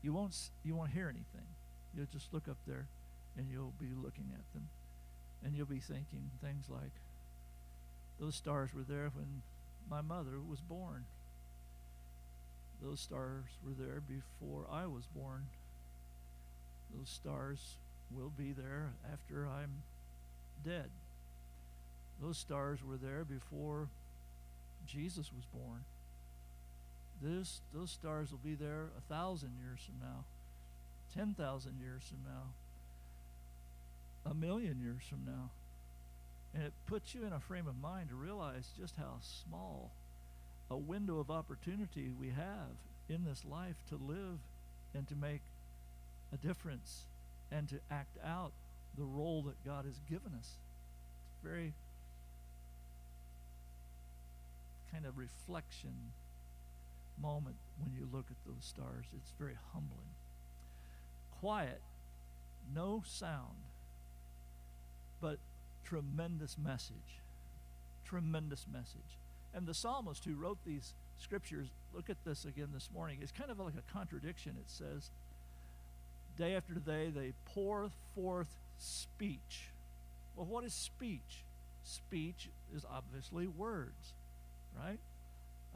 You 0.03 0.13
won't 0.13 0.37
you 0.65 0.75
won't 0.75 0.91
hear 0.91 1.09
anything. 1.09 1.47
You'll 1.95 2.07
just 2.07 2.33
look 2.33 2.49
up 2.49 2.59
there 2.67 2.87
and 3.37 3.49
you'll 3.51 3.75
be 3.81 3.93
looking 3.95 4.31
at 4.33 4.53
them 4.53 4.69
and 5.45 5.55
you'll 5.55 5.67
be 5.67 5.81
thinking 5.81 6.31
things 6.43 6.67
like 6.69 6.93
those 8.19 8.35
stars 8.35 8.73
were 8.75 8.83
there 8.83 9.11
when 9.15 9.43
my 9.89 10.01
mother 10.01 10.41
was 10.41 10.61
born. 10.61 11.05
Those 12.85 13.01
stars 13.01 13.47
were 13.65 13.73
there 13.73 14.01
before 14.01 14.67
I 14.71 14.87
was 14.87 15.07
born. 15.07 15.47
Those 16.95 17.09
stars 17.09 17.77
will 18.11 18.31
be 18.37 18.53
there 18.53 18.93
after 19.11 19.47
I'm 19.47 19.83
dead. 20.65 20.91
Those 22.21 22.37
stars 22.37 22.81
were 22.85 22.99
there 22.99 23.25
before 23.25 23.89
Jesus 24.87 25.31
was 25.35 25.47
born. 25.47 25.85
This, 27.23 27.63
those 27.73 27.91
stars 27.91 28.31
will 28.31 28.41
be 28.45 28.55
there 28.55 28.89
a 28.99 29.13
thousand 29.13 29.53
years 29.63 29.81
from 29.85 29.95
now, 30.07 30.25
10,000 31.17 31.81
years 31.81 32.03
from 32.07 32.19
now, 32.27 32.53
a 34.31 34.35
million 34.35 34.79
years 34.83 35.03
from 35.09 35.25
now. 35.25 35.51
And 36.55 36.63
it 36.63 36.73
puts 36.87 37.15
you 37.15 37.25
in 37.25 37.33
a 37.33 37.41
frame 37.41 37.67
of 37.67 37.81
mind 37.81 38.11
to 38.11 38.15
realize 38.15 38.69
just 38.79 38.97
how 38.97 39.15
small 39.23 39.91
a 40.71 40.77
window 40.77 41.19
of 41.19 41.31
opportunity 41.31 42.11
we 42.19 42.29
have 42.29 42.77
in 43.09 43.25
this 43.25 43.45
life 43.45 43.77
to 43.89 43.97
live 43.97 44.39
and 44.95 45.07
to 45.09 45.15
make 45.15 45.43
a 46.33 46.37
difference 46.37 47.05
and 47.51 47.69
to 47.69 47.77
act 47.91 48.17
out 48.25 48.53
the 48.97 49.05
role 49.05 49.43
that 49.43 49.65
God 49.65 49.85
has 49.85 50.01
given 50.09 50.33
us. 50.39 50.59
It's 51.29 51.43
very 51.43 51.75
kind 54.93 55.07
of 55.07 55.19
reflection 55.19 56.13
moment 57.21 57.57
when 57.83 57.93
you 57.93 58.09
look 58.13 58.27
at 58.31 58.37
those 58.47 58.65
stars. 58.65 59.07
It's 59.17 59.33
very 59.39 59.57
humbling. 59.73 60.15
Quiet, 61.41 61.81
no 62.75 63.03
sound, 63.07 63.69
but 65.21 65.39
tremendous 65.85 66.57
message. 66.57 67.21
Tremendous 68.05 68.67
message. 68.73 69.19
And 69.55 69.67
the 69.67 69.75
psalmist 69.75 70.25
who 70.25 70.35
wrote 70.35 70.59
these 70.67 70.95
scriptures, 71.19 71.69
look 71.95 72.11
at 72.11 72.17
this 72.25 72.45
again 72.45 72.71
this 72.75 72.89
morning. 72.93 73.19
It's 73.23 73.33
kind 73.33 73.51
of 73.51 73.61
like 73.61 73.75
a 73.79 73.93
contradiction. 73.93 74.57
It 74.59 74.69
says, 74.69 75.11
day 76.37 76.57
after 76.57 76.75
day, 76.75 77.11
they 77.11 77.33
pour 77.45 77.91
forth 78.15 78.57
speech. 78.79 79.71
Well, 80.35 80.47
what 80.47 80.65
is 80.65 80.75
speech? 80.75 81.45
Speech 81.85 82.49
is 82.75 82.85
obviously 82.91 83.47
words, 83.47 84.15
right? 84.77 84.99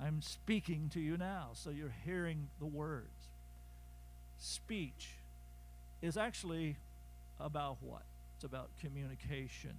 I'm 0.01 0.23
speaking 0.23 0.91
to 0.95 1.01
you 1.01 1.17
now, 1.17 1.51
so 1.53 1.71
you're 1.71 1.95
hearing 2.05 2.49
the 2.59 2.67
words. 2.67 3.29
Speech 4.39 5.11
is 6.03 6.17
actually 6.17 6.77
about 7.39 7.77
what? 7.81 8.03
It's 8.37 8.45
about 8.45 8.71
communication. 8.81 9.75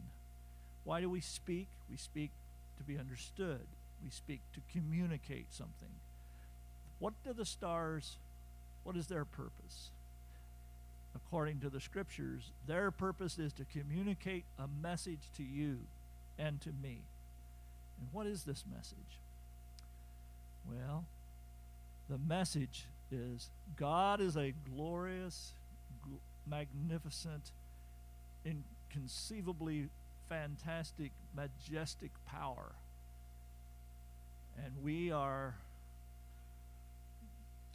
Why 0.83 1.01
do 1.01 1.09
we 1.09 1.21
speak? 1.21 1.67
We 1.89 1.97
speak 1.97 2.31
to 2.77 2.83
be 2.83 2.97
understood, 2.97 3.65
we 4.03 4.09
speak 4.09 4.41
to 4.53 4.59
communicate 4.71 5.47
something. 5.53 5.89
What 6.99 7.13
do 7.23 7.33
the 7.33 7.45
stars, 7.45 8.17
what 8.83 8.95
is 8.95 9.07
their 9.07 9.25
purpose? 9.25 9.91
According 11.15 11.59
to 11.61 11.69
the 11.69 11.79
scriptures, 11.79 12.51
their 12.67 12.91
purpose 12.91 13.39
is 13.39 13.53
to 13.53 13.65
communicate 13.65 14.45
a 14.57 14.67
message 14.81 15.31
to 15.37 15.43
you 15.43 15.79
and 16.37 16.61
to 16.61 16.69
me. 16.69 17.01
And 17.99 18.09
what 18.11 18.27
is 18.27 18.43
this 18.43 18.63
message? 18.71 19.19
Well, 20.69 21.05
the 22.09 22.17
message 22.17 22.85
is 23.11 23.49
God 23.75 24.21
is 24.21 24.35
a 24.35 24.53
glorious, 24.75 25.53
gl- 26.07 26.19
magnificent, 26.47 27.51
inconceivably 28.45 29.89
fantastic, 30.27 31.11
majestic 31.35 32.11
power. 32.25 32.73
And 34.63 34.73
we 34.83 35.11
are 35.11 35.55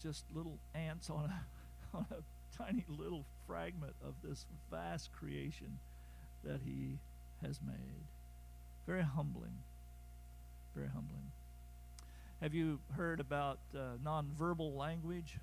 just 0.02 0.24
little 0.34 0.58
ants 0.74 1.08
on 1.10 1.32
a, 1.32 1.96
on 1.96 2.06
a 2.10 2.62
tiny 2.62 2.84
little 2.88 3.24
fragment 3.46 3.94
of 4.06 4.14
this 4.22 4.46
vast 4.70 5.10
creation 5.12 5.78
that 6.44 6.60
He 6.64 6.98
has 7.42 7.60
made. 7.66 8.04
Very 8.86 9.02
humbling. 9.02 9.58
Very 10.74 10.88
humbling. 10.88 11.32
Have 12.40 12.52
you 12.52 12.80
heard 12.96 13.20
about 13.20 13.58
uh, 13.74 13.96
nonverbal 14.04 14.76
language? 14.76 15.38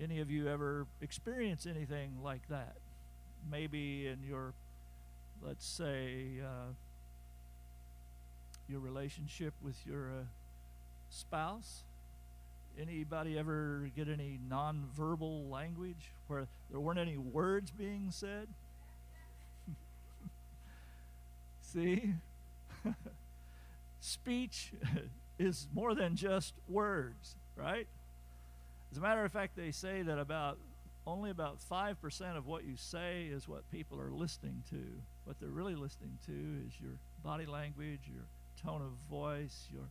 Any 0.00 0.20
of 0.20 0.30
you 0.30 0.48
ever 0.48 0.86
experienced 1.00 1.66
anything 1.66 2.12
like 2.22 2.46
that? 2.48 2.76
Maybe 3.50 4.06
in 4.06 4.18
your, 4.26 4.54
let's 5.42 5.66
say, 5.66 6.40
uh, 6.42 6.72
your 8.70 8.80
relationship 8.80 9.54
with 9.62 9.76
your 9.86 10.10
uh, 10.10 10.24
spouse? 11.08 11.84
Anybody 12.80 13.36
ever 13.36 13.90
get 13.96 14.08
any 14.08 14.38
nonverbal 14.48 15.50
language 15.50 16.12
where 16.28 16.46
there 16.70 16.80
weren't 16.80 16.98
any 16.98 17.18
words 17.18 17.72
being 17.72 18.08
said? 18.10 18.46
See? 21.60 22.14
Speech 24.00 24.72
is 25.38 25.66
more 25.74 25.94
than 25.94 26.16
just 26.16 26.54
words, 26.68 27.34
right? 27.56 27.88
As 28.92 28.98
a 28.98 29.00
matter 29.00 29.24
of 29.24 29.32
fact, 29.32 29.56
they 29.56 29.72
say 29.72 30.02
that 30.02 30.18
about 30.18 30.58
only 31.06 31.30
about 31.30 31.58
5% 31.70 32.36
of 32.36 32.46
what 32.46 32.64
you 32.64 32.76
say 32.76 33.24
is 33.24 33.48
what 33.48 33.68
people 33.70 34.00
are 34.00 34.10
listening 34.10 34.62
to. 34.70 34.82
What 35.24 35.40
they're 35.40 35.48
really 35.48 35.74
listening 35.74 36.18
to 36.26 36.32
is 36.66 36.80
your 36.80 36.92
body 37.24 37.46
language, 37.46 38.00
your 38.06 38.24
tone 38.64 38.82
of 38.82 38.92
voice, 39.08 39.68
your 39.70 39.88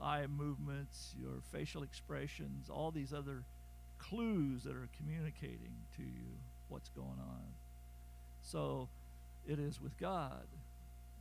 eye 0.00 0.26
movements, 0.26 1.14
your 1.18 1.40
facial 1.52 1.82
expressions, 1.82 2.68
all 2.68 2.90
these 2.90 3.12
other 3.12 3.44
clues 3.98 4.64
that 4.64 4.76
are 4.76 4.88
communicating 4.96 5.74
to 5.96 6.02
you 6.02 6.38
what's 6.68 6.88
going 6.90 7.18
on. 7.20 7.44
So 8.42 8.88
it 9.46 9.58
is 9.58 9.80
with 9.80 9.98
God. 9.98 10.46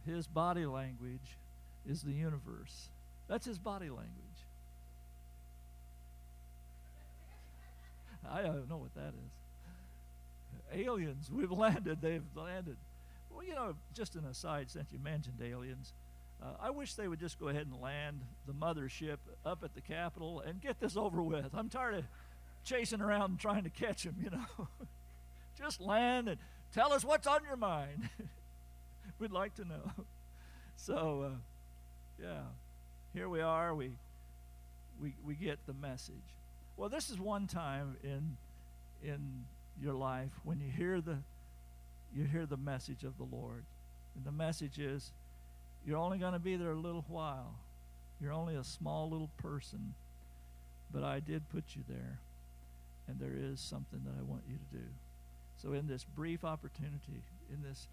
His 0.05 0.27
body 0.27 0.65
language 0.65 1.37
is 1.85 2.01
the 2.01 2.11
universe. 2.11 2.89
That's 3.27 3.45
his 3.45 3.57
body 3.57 3.89
language. 3.89 4.09
I 8.29 8.41
don't 8.41 8.69
know 8.69 8.77
what 8.77 8.93
that 8.95 9.13
is. 9.13 10.85
Aliens, 10.85 11.29
we've 11.31 11.51
landed. 11.51 12.01
They've 12.01 12.23
landed. 12.35 12.77
Well, 13.29 13.43
you 13.43 13.53
know, 13.53 13.75
just 13.93 14.15
an 14.15 14.25
aside, 14.25 14.69
since 14.69 14.91
you 14.91 14.99
mentioned 14.99 15.41
aliens, 15.43 15.93
uh, 16.43 16.47
I 16.61 16.69
wish 16.71 16.95
they 16.95 17.07
would 17.07 17.19
just 17.19 17.39
go 17.39 17.47
ahead 17.47 17.67
and 17.67 17.81
land 17.81 18.21
the 18.45 18.53
mothership 18.53 19.17
up 19.45 19.63
at 19.63 19.73
the 19.73 19.81
Capitol 19.81 20.41
and 20.45 20.61
get 20.61 20.79
this 20.79 20.97
over 20.97 21.23
with. 21.23 21.53
I'm 21.53 21.69
tired 21.69 21.95
of 21.95 22.03
chasing 22.63 23.01
around 23.01 23.31
and 23.31 23.39
trying 23.39 23.63
to 23.63 23.69
catch 23.69 24.03
them, 24.03 24.15
you 24.21 24.29
know. 24.29 24.67
just 25.57 25.79
land 25.79 26.27
and 26.27 26.37
tell 26.73 26.91
us 26.91 27.05
what's 27.05 27.27
on 27.27 27.43
your 27.45 27.57
mind. 27.57 28.09
We'd 29.19 29.31
like 29.31 29.55
to 29.55 29.65
know. 29.65 29.91
So, 30.75 31.31
uh, 31.31 31.37
yeah 32.21 32.41
here 33.13 33.29
we 33.29 33.41
are. 33.41 33.75
We, 33.75 33.91
we, 34.99 35.13
we 35.23 35.35
get 35.35 35.59
the 35.67 35.73
message. 35.73 36.15
Well, 36.75 36.89
this 36.89 37.09
is 37.09 37.19
one 37.19 37.47
time 37.47 37.97
in, 38.03 38.37
in 39.03 39.45
your 39.79 39.93
life 39.93 40.31
when 40.43 40.59
you 40.59 40.69
hear 40.69 40.99
the 40.99 41.19
you 42.15 42.25
hear 42.25 42.45
the 42.45 42.57
message 42.57 43.03
of 43.03 43.17
the 43.17 43.23
Lord. 43.23 43.63
And 44.15 44.23
the 44.23 44.31
message 44.31 44.77
is 44.77 45.11
you're 45.85 45.97
only 45.97 46.17
going 46.17 46.33
to 46.33 46.39
be 46.39 46.55
there 46.55 46.71
a 46.71 46.75
little 46.75 47.05
while. 47.07 47.55
You're 48.21 48.33
only 48.33 48.55
a 48.55 48.63
small 48.63 49.09
little 49.09 49.29
person, 49.37 49.95
but 50.93 51.03
I 51.03 51.19
did 51.19 51.49
put 51.49 51.75
you 51.75 51.83
there. 51.87 52.19
And 53.07 53.19
there 53.19 53.35
is 53.35 53.59
something 53.59 54.01
that 54.05 54.13
I 54.17 54.23
want 54.23 54.43
you 54.47 54.55
to 54.55 54.77
do. 54.77 54.85
So, 55.61 55.73
in 55.73 55.87
this 55.87 56.05
brief 56.05 56.45
opportunity, 56.45 57.23
in 57.51 57.61
this 57.67 57.87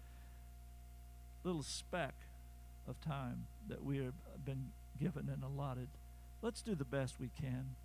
little 1.43 1.63
speck 1.63 2.13
of 2.87 2.99
time 3.01 3.45
that 3.67 3.83
we 3.83 3.97
have 3.97 4.13
been 4.45 4.71
given 4.99 5.29
and 5.31 5.43
allotted, 5.43 5.89
let's 6.41 6.61
do 6.61 6.75
the 6.75 6.85
best 6.85 7.19
we 7.19 7.29
can 7.39 7.75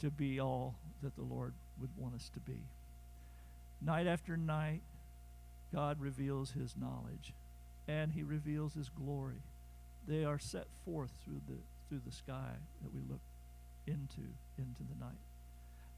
to 0.00 0.10
be 0.10 0.40
all 0.40 0.74
that 1.02 1.14
the 1.14 1.22
Lord 1.22 1.54
would 1.80 1.90
want 1.96 2.14
us 2.14 2.28
to 2.34 2.40
be. 2.40 2.58
Night 3.80 4.06
after 4.06 4.36
night, 4.36 4.82
God 5.72 6.00
reveals 6.00 6.52
his 6.52 6.74
knowledge 6.76 7.34
and 7.88 8.12
he 8.12 8.22
reveals 8.22 8.74
his 8.74 8.88
glory. 8.88 9.42
They 10.06 10.24
are 10.24 10.38
set 10.38 10.66
forth 10.84 11.10
through 11.24 11.40
the 11.46 11.58
through 11.88 12.00
the 12.06 12.12
sky 12.12 12.52
that 12.82 12.94
we 12.94 13.00
look 13.08 13.20
into 13.86 14.22
into 14.58 14.82
the 14.82 14.98
night. 14.98 15.18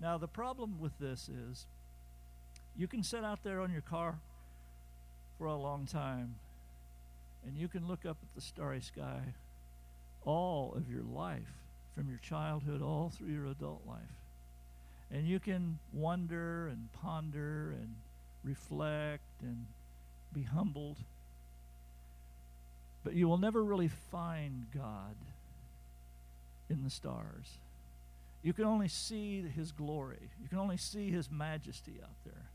Now 0.00 0.18
the 0.18 0.28
problem 0.28 0.78
with 0.80 0.98
this 0.98 1.28
is 1.28 1.66
you 2.76 2.86
can 2.86 3.02
sit 3.02 3.24
out 3.24 3.42
there 3.42 3.60
on 3.60 3.72
your 3.72 3.82
car 3.82 4.18
for 5.38 5.46
a 5.46 5.56
long 5.56 5.86
time 5.86 6.36
and 7.46 7.56
you 7.56 7.68
can 7.68 7.86
look 7.86 8.04
up 8.04 8.18
at 8.22 8.34
the 8.34 8.40
starry 8.40 8.80
sky 8.80 9.20
all 10.24 10.74
of 10.76 10.90
your 10.90 11.02
life 11.02 11.54
from 11.94 12.08
your 12.08 12.18
childhood 12.18 12.82
all 12.82 13.10
through 13.16 13.32
your 13.32 13.46
adult 13.46 13.82
life. 13.86 14.00
And 15.10 15.26
you 15.26 15.38
can 15.38 15.78
wonder 15.92 16.66
and 16.66 16.92
ponder 16.92 17.70
and 17.70 17.94
reflect 18.42 19.22
and 19.40 19.66
be 20.32 20.42
humbled. 20.42 20.98
But 23.06 23.14
you 23.14 23.28
will 23.28 23.38
never 23.38 23.62
really 23.62 23.86
find 23.86 24.66
God 24.74 25.14
in 26.68 26.82
the 26.82 26.90
stars. 26.90 27.46
You 28.42 28.52
can 28.52 28.64
only 28.64 28.88
see 28.88 29.42
His 29.42 29.70
glory, 29.70 30.28
you 30.42 30.48
can 30.48 30.58
only 30.58 30.76
see 30.76 31.12
His 31.12 31.30
majesty 31.30 32.00
out 32.02 32.16
there. 32.24 32.50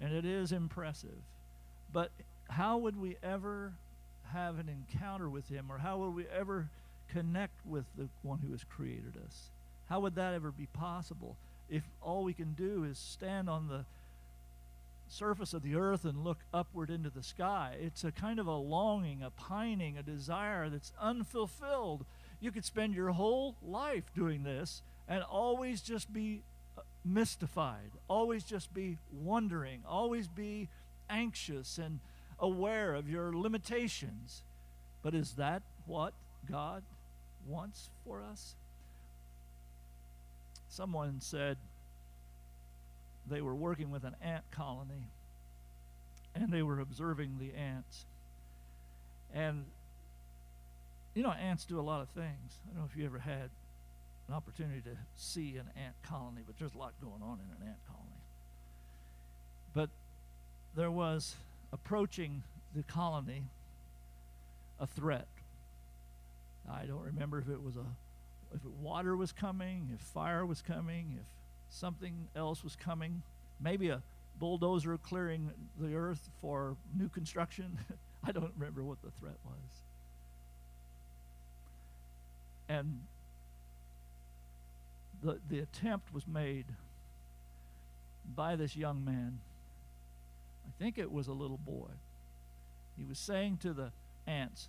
And 0.00 0.12
it 0.12 0.24
is 0.24 0.50
impressive. 0.50 1.22
But 1.92 2.10
how 2.50 2.78
would 2.78 3.00
we 3.00 3.18
ever 3.22 3.74
have 4.32 4.58
an 4.58 4.68
encounter 4.68 5.30
with 5.30 5.48
Him, 5.48 5.66
or 5.70 5.78
how 5.78 5.98
would 5.98 6.16
we 6.16 6.26
ever 6.26 6.70
connect 7.06 7.64
with 7.64 7.84
the 7.96 8.08
one 8.22 8.40
who 8.40 8.50
has 8.50 8.64
created 8.64 9.14
us? 9.24 9.50
How 9.88 10.00
would 10.00 10.16
that 10.16 10.34
ever 10.34 10.50
be 10.50 10.66
possible 10.66 11.36
if 11.70 11.84
all 12.02 12.24
we 12.24 12.34
can 12.34 12.54
do 12.54 12.82
is 12.82 12.98
stand 12.98 13.48
on 13.48 13.68
the 13.68 13.84
surface 15.08 15.52
of 15.52 15.62
the 15.62 15.76
earth 15.76 16.04
and 16.04 16.24
look 16.24 16.38
upward 16.52 16.90
into 16.90 17.10
the 17.10 17.22
sky? 17.22 17.76
It's 17.80 18.04
a 18.04 18.12
kind 18.12 18.38
of 18.38 18.46
a 18.46 18.56
longing, 18.56 19.22
a 19.22 19.30
pining, 19.30 19.96
a 19.96 20.02
desire 20.02 20.68
that's 20.68 20.92
unfulfilled. 21.00 22.04
You 22.40 22.50
could 22.50 22.64
spend 22.64 22.94
your 22.94 23.10
whole 23.10 23.56
life 23.62 24.04
doing 24.14 24.42
this 24.42 24.82
and 25.08 25.22
always 25.22 25.80
just 25.80 26.12
be 26.12 26.42
uh, 26.76 26.82
mystified, 27.04 27.92
always 28.08 28.44
just 28.44 28.72
be 28.74 28.98
wondering, 29.12 29.82
always 29.86 30.28
be 30.28 30.68
anxious 31.08 31.78
and 31.78 32.00
aware 32.38 32.94
of 32.94 33.08
your 33.08 33.32
limitations. 33.32 34.42
But 35.02 35.14
is 35.14 35.32
that 35.32 35.62
what 35.86 36.14
God 36.50 36.82
wants 37.46 37.90
for 38.04 38.22
us? 38.22 38.54
Someone 40.68 41.20
said 41.20 41.58
they 43.28 43.40
were 43.40 43.54
working 43.54 43.90
with 43.90 44.04
an 44.04 44.16
ant 44.22 44.44
colony 44.50 45.10
and 46.34 46.52
they 46.52 46.62
were 46.62 46.80
observing 46.80 47.38
the 47.38 47.54
ants. 47.54 48.06
And 49.32 49.66
you 51.14 51.22
know, 51.22 51.30
ants 51.30 51.64
do 51.64 51.78
a 51.78 51.82
lot 51.82 52.02
of 52.02 52.08
things. 52.08 52.60
I 52.64 52.70
don't 52.70 52.80
know 52.80 52.88
if 52.90 52.96
you 52.96 53.06
ever 53.06 53.18
had 53.18 53.50
an 54.28 54.34
opportunity 54.34 54.80
to 54.80 54.96
see 55.16 55.56
an 55.56 55.70
ant 55.76 55.94
colony, 56.02 56.42
but 56.44 56.58
there's 56.58 56.74
a 56.74 56.78
lot 56.78 56.92
going 57.00 57.22
on 57.22 57.38
in 57.38 57.62
an 57.62 57.68
ant 57.68 57.78
colony. 57.86 58.10
But 59.72 59.90
there 60.74 60.90
was 60.90 61.36
approaching 61.72 62.42
the 62.74 62.82
colony 62.82 63.44
a 64.80 64.86
threat. 64.86 65.28
I 66.70 66.84
don't 66.86 67.02
remember 67.02 67.38
if 67.38 67.48
it 67.48 67.62
was 67.62 67.76
a 67.76 67.84
if 68.54 68.64
water 68.80 69.16
was 69.16 69.32
coming, 69.32 69.90
if 69.92 70.00
fire 70.00 70.46
was 70.46 70.62
coming, 70.62 71.18
if 71.20 71.26
something 71.74 72.28
else 72.36 72.62
was 72.62 72.76
coming, 72.76 73.22
maybe 73.60 73.88
a 73.88 74.02
bulldozer 74.38 74.96
clearing 74.98 75.50
the 75.78 75.94
earth 75.94 76.30
for 76.40 76.76
new 76.96 77.08
construction. 77.08 77.78
I 78.24 78.32
don't 78.32 78.52
remember 78.56 78.82
what 78.82 79.02
the 79.02 79.10
threat 79.18 79.36
was. 79.44 79.82
And 82.68 83.00
the, 85.22 85.38
the 85.48 85.58
attempt 85.60 86.12
was 86.14 86.26
made 86.26 86.64
by 88.34 88.56
this 88.56 88.76
young 88.76 89.04
man. 89.04 89.40
I 90.66 90.82
think 90.82 90.98
it 90.98 91.12
was 91.12 91.28
a 91.28 91.32
little 91.32 91.58
boy. 91.58 91.90
He 92.96 93.04
was 93.04 93.18
saying 93.18 93.58
to 93.62 93.72
the 93.72 93.90
ants, 94.26 94.68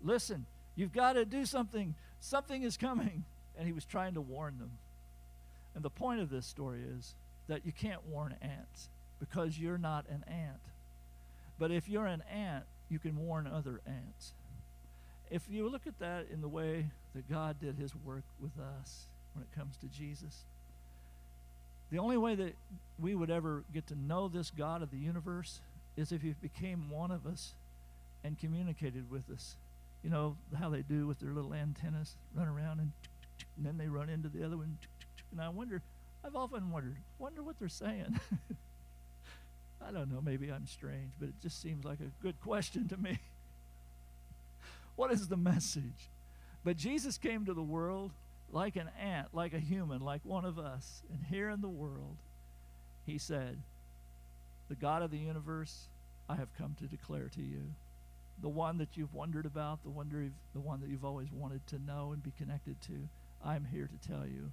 Listen, 0.00 0.46
you've 0.76 0.92
got 0.92 1.14
to 1.14 1.24
do 1.24 1.44
something. 1.44 1.96
Something 2.20 2.62
is 2.62 2.76
coming. 2.76 3.24
And 3.58 3.66
he 3.66 3.72
was 3.72 3.84
trying 3.84 4.14
to 4.14 4.20
warn 4.20 4.58
them. 4.58 4.70
And 5.78 5.84
the 5.84 5.90
point 5.90 6.20
of 6.20 6.28
this 6.28 6.44
story 6.44 6.80
is 6.98 7.14
that 7.46 7.64
you 7.64 7.70
can't 7.70 8.04
warn 8.08 8.34
ants 8.42 8.88
because 9.20 9.56
you're 9.56 9.78
not 9.78 10.06
an 10.08 10.24
ant. 10.26 10.58
But 11.56 11.70
if 11.70 11.88
you're 11.88 12.08
an 12.08 12.24
ant, 12.28 12.64
you 12.88 12.98
can 12.98 13.16
warn 13.16 13.46
other 13.46 13.80
ants. 13.86 14.32
If 15.30 15.42
you 15.48 15.68
look 15.68 15.86
at 15.86 15.96
that 16.00 16.26
in 16.32 16.40
the 16.40 16.48
way 16.48 16.86
that 17.14 17.30
God 17.30 17.60
did 17.60 17.76
his 17.76 17.94
work 17.94 18.24
with 18.40 18.58
us 18.58 19.04
when 19.34 19.44
it 19.44 19.56
comes 19.56 19.76
to 19.76 19.86
Jesus, 19.86 20.42
the 21.92 21.98
only 22.00 22.16
way 22.16 22.34
that 22.34 22.56
we 22.98 23.14
would 23.14 23.30
ever 23.30 23.62
get 23.72 23.86
to 23.86 23.94
know 23.94 24.26
this 24.26 24.50
God 24.50 24.82
of 24.82 24.90
the 24.90 24.98
universe 24.98 25.60
is 25.96 26.10
if 26.10 26.22
he 26.22 26.34
became 26.42 26.90
one 26.90 27.12
of 27.12 27.24
us 27.24 27.54
and 28.24 28.36
communicated 28.36 29.08
with 29.12 29.30
us. 29.32 29.54
You 30.02 30.10
know 30.10 30.38
how 30.58 30.70
they 30.70 30.82
do 30.82 31.06
with 31.06 31.20
their 31.20 31.30
little 31.30 31.54
antennas, 31.54 32.16
run 32.34 32.48
around 32.48 32.80
and, 32.80 32.90
and 33.56 33.64
then 33.64 33.78
they 33.78 33.86
run 33.86 34.08
into 34.08 34.28
the 34.28 34.44
other 34.44 34.56
one. 34.56 34.76
And 35.32 35.40
I 35.40 35.48
wonder, 35.48 35.82
I've 36.24 36.36
often 36.36 36.70
wondered, 36.70 36.96
wonder 37.18 37.42
what 37.42 37.58
they're 37.58 37.68
saying. 37.68 38.18
I 39.86 39.90
don't 39.92 40.10
know, 40.12 40.20
maybe 40.20 40.50
I'm 40.50 40.66
strange, 40.66 41.12
but 41.18 41.28
it 41.28 41.40
just 41.40 41.62
seems 41.62 41.84
like 41.84 42.00
a 42.00 42.22
good 42.22 42.40
question 42.40 42.88
to 42.88 42.96
me. 42.96 43.18
what 44.96 45.12
is 45.12 45.28
the 45.28 45.36
message? 45.36 46.10
But 46.64 46.76
Jesus 46.76 47.18
came 47.18 47.46
to 47.46 47.54
the 47.54 47.62
world 47.62 48.12
like 48.50 48.76
an 48.76 48.90
ant, 49.00 49.28
like 49.32 49.52
a 49.52 49.58
human, 49.58 50.00
like 50.00 50.20
one 50.24 50.44
of 50.44 50.58
us. 50.58 51.02
And 51.12 51.24
here 51.24 51.50
in 51.50 51.60
the 51.60 51.68
world, 51.68 52.16
he 53.06 53.18
said, 53.18 53.58
the 54.68 54.74
God 54.74 55.02
of 55.02 55.10
the 55.10 55.18
universe, 55.18 55.88
I 56.28 56.36
have 56.36 56.56
come 56.58 56.76
to 56.78 56.84
declare 56.84 57.28
to 57.34 57.42
you. 57.42 57.62
The 58.40 58.48
one 58.48 58.78
that 58.78 58.96
you've 58.96 59.14
wondered 59.14 59.46
about, 59.46 59.82
the, 59.82 59.90
wonder, 59.90 60.28
the 60.52 60.60
one 60.60 60.80
that 60.80 60.90
you've 60.90 61.04
always 61.04 61.32
wanted 61.32 61.66
to 61.68 61.78
know 61.78 62.12
and 62.12 62.22
be 62.22 62.32
connected 62.36 62.80
to, 62.82 63.08
I'm 63.44 63.64
here 63.64 63.88
to 63.88 64.08
tell 64.08 64.26
you. 64.26 64.52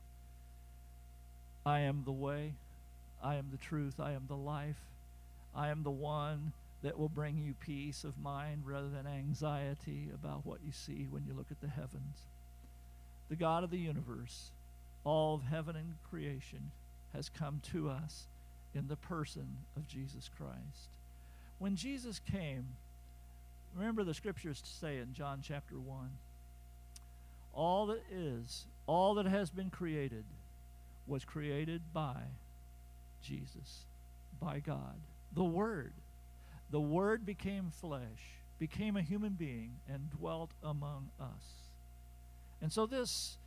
I 1.65 1.79
am 1.81 2.03
the 2.05 2.11
way, 2.11 2.53
I 3.23 3.35
am 3.35 3.47
the 3.51 3.57
truth, 3.57 3.99
I 3.99 4.11
am 4.11 4.25
the 4.27 4.35
life, 4.35 4.81
I 5.55 5.69
am 5.69 5.83
the 5.83 5.91
one 5.91 6.53
that 6.83 6.99
will 6.99 7.09
bring 7.09 7.37
you 7.37 7.55
peace 7.55 8.03
of 8.03 8.19
mind 8.19 8.61
rather 8.65 8.89
than 8.89 9.07
anxiety 9.07 10.09
about 10.13 10.45
what 10.45 10.59
you 10.63 10.71
see 10.71 11.07
when 11.09 11.25
you 11.25 11.33
look 11.33 11.49
at 11.49 11.61
the 11.61 11.67
heavens. 11.67 12.27
The 13.29 13.35
God 13.35 13.63
of 13.63 13.71
the 13.71 13.79
universe, 13.79 14.51
all 15.03 15.33
of 15.33 15.43
heaven 15.43 15.75
and 15.75 15.95
creation, 16.07 16.71
has 17.13 17.29
come 17.29 17.61
to 17.71 17.89
us 17.89 18.27
in 18.75 18.87
the 18.87 18.95
person 18.95 19.57
of 19.75 19.87
Jesus 19.87 20.29
Christ. 20.37 20.89
When 21.57 21.75
Jesus 21.75 22.19
came, 22.19 22.67
remember 23.73 24.03
the 24.03 24.13
scriptures 24.13 24.61
say 24.63 24.97
in 24.97 25.13
John 25.13 25.39
chapter 25.41 25.79
1 25.79 26.09
all 27.55 27.85
that 27.85 28.01
is, 28.11 28.65
all 28.85 29.15
that 29.15 29.25
has 29.25 29.49
been 29.49 29.69
created, 29.69 30.25
was 31.07 31.25
created 31.25 31.93
by 31.93 32.15
Jesus, 33.21 33.85
by 34.39 34.59
God. 34.59 35.01
The 35.33 35.43
Word. 35.43 35.93
The 36.71 36.81
Word 36.81 37.25
became 37.25 37.69
flesh, 37.69 38.39
became 38.59 38.97
a 38.97 39.01
human 39.01 39.33
being, 39.33 39.79
and 39.87 40.09
dwelt 40.09 40.51
among 40.63 41.09
us. 41.19 41.69
And 42.61 42.71
so, 42.71 42.85
this 42.85 43.37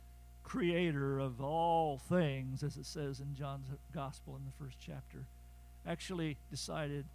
creator 0.43 1.19
of 1.19 1.41
all 1.41 1.97
things, 1.97 2.63
as 2.63 2.77
it 2.77 2.85
says 2.85 3.19
in 3.19 3.35
John's 3.35 3.67
Gospel 3.93 4.35
in 4.37 4.45
the 4.45 4.63
first 4.63 4.77
chapter, 4.79 5.25
actually 5.85 6.37
decided 6.49 7.05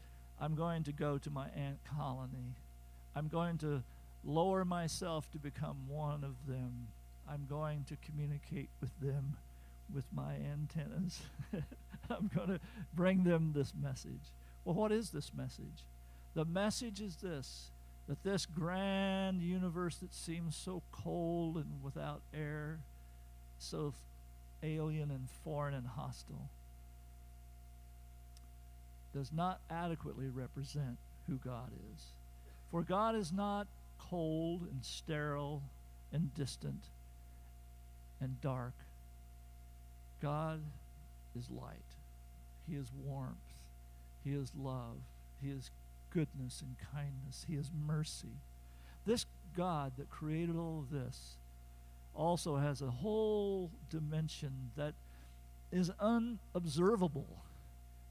I'm 0.41 0.55
going 0.55 0.83
to 0.85 0.93
go 0.93 1.19
to 1.19 1.31
my 1.31 1.49
ant 1.57 1.79
colony. 1.85 2.57
I'm 3.15 3.29
going 3.29 3.59
to 3.59 3.83
lower 4.25 4.65
myself 4.65 5.31
to 5.33 5.39
become 5.39 5.89
one 5.89 6.25
of 6.25 6.47
them. 6.47 6.89
I'm 7.29 7.47
going 7.49 7.85
to 7.89 7.97
communicate 7.97 8.69
with 8.81 8.91
them 9.01 9.37
with 9.93 10.05
my 10.13 10.35
antennas. 10.35 11.23
I'm 12.11 12.31
going 12.35 12.49
to 12.49 12.61
bring 12.95 13.25
them 13.25 13.53
this 13.55 13.73
message. 13.81 14.33
Well, 14.65 14.75
what 14.75 14.93
is 14.93 15.11
this 15.11 15.33
message? 15.37 15.85
The 16.35 16.45
message 16.45 17.01
is 17.01 17.17
this 17.17 17.71
that 18.07 18.23
this 18.23 18.45
grand 18.45 19.41
universe 19.41 19.97
that 19.97 20.13
seems 20.13 20.55
so 20.55 20.83
cold 20.93 21.57
and 21.57 21.83
without 21.83 22.21
air, 22.35 22.81
so 23.59 23.95
alien 24.63 25.11
and 25.11 25.27
foreign 25.43 25.73
and 25.73 25.87
hostile, 25.87 26.51
does 29.15 29.33
not 29.33 29.61
adequately 29.71 30.29
represent 30.29 30.99
who 31.27 31.37
God 31.37 31.71
is. 31.95 32.13
For 32.71 32.83
God 32.83 33.15
is 33.15 33.33
not 33.33 33.69
cold 33.99 34.63
and 34.71 34.85
sterile 34.85 35.63
and 36.13 36.35
distant 36.35 36.85
and 38.21 38.41
dark. 38.41 38.75
God 40.25 40.63
is 41.39 41.51
light. 41.51 41.99
He 42.67 42.77
is 42.77 42.91
warmth. 43.05 43.37
He 44.25 44.31
is 44.31 44.53
love. 44.59 44.97
He 45.43 45.51
is 45.51 45.71
goodness 46.09 46.63
and 46.63 46.77
kindness. 46.95 47.45
He 47.47 47.57
is 47.57 47.71
mercy. 47.87 48.41
This 49.05 49.27
God 49.55 49.93
that 49.99 50.09
created 50.09 50.57
all 50.57 50.79
of 50.79 50.91
this 50.91 51.37
also 52.15 52.57
has 52.57 52.81
a 52.81 52.91
whole 52.91 53.71
dimension 53.91 54.71
that 54.77 54.95
is 55.71 55.91
unobservable, 56.01 57.43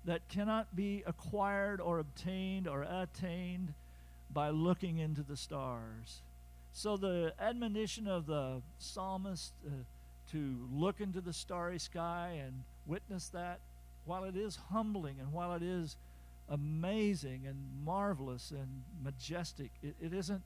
that 0.05 0.29
cannot 0.29 0.75
be 0.75 1.01
acquired 1.07 1.81
or 1.81 1.97
obtained 1.97 2.67
or 2.67 2.83
attained 2.83 3.73
by 4.31 4.51
looking 4.51 4.99
into 4.99 5.23
the 5.23 5.37
stars. 5.37 6.21
So 6.73 6.95
the 6.95 7.33
admonition 7.39 8.07
of 8.07 8.27
the 8.27 8.61
psalmist 8.77 9.53
uh, 9.65 9.71
to 10.33 10.67
look 10.73 10.99
into 10.99 11.21
the 11.21 11.31
starry 11.31 11.79
sky 11.79 12.41
and 12.43 12.63
witness 12.85 13.29
that, 13.29 13.59
while 14.05 14.25
it 14.25 14.35
is 14.35 14.57
humbling 14.71 15.15
and 15.19 15.31
while 15.31 15.53
it 15.53 15.63
is 15.63 15.95
amazing 16.49 17.43
and 17.47 17.57
marvelous 17.85 18.51
and 18.51 18.83
majestic, 19.03 19.71
it, 19.81 19.95
it 20.01 20.13
isn't 20.13 20.41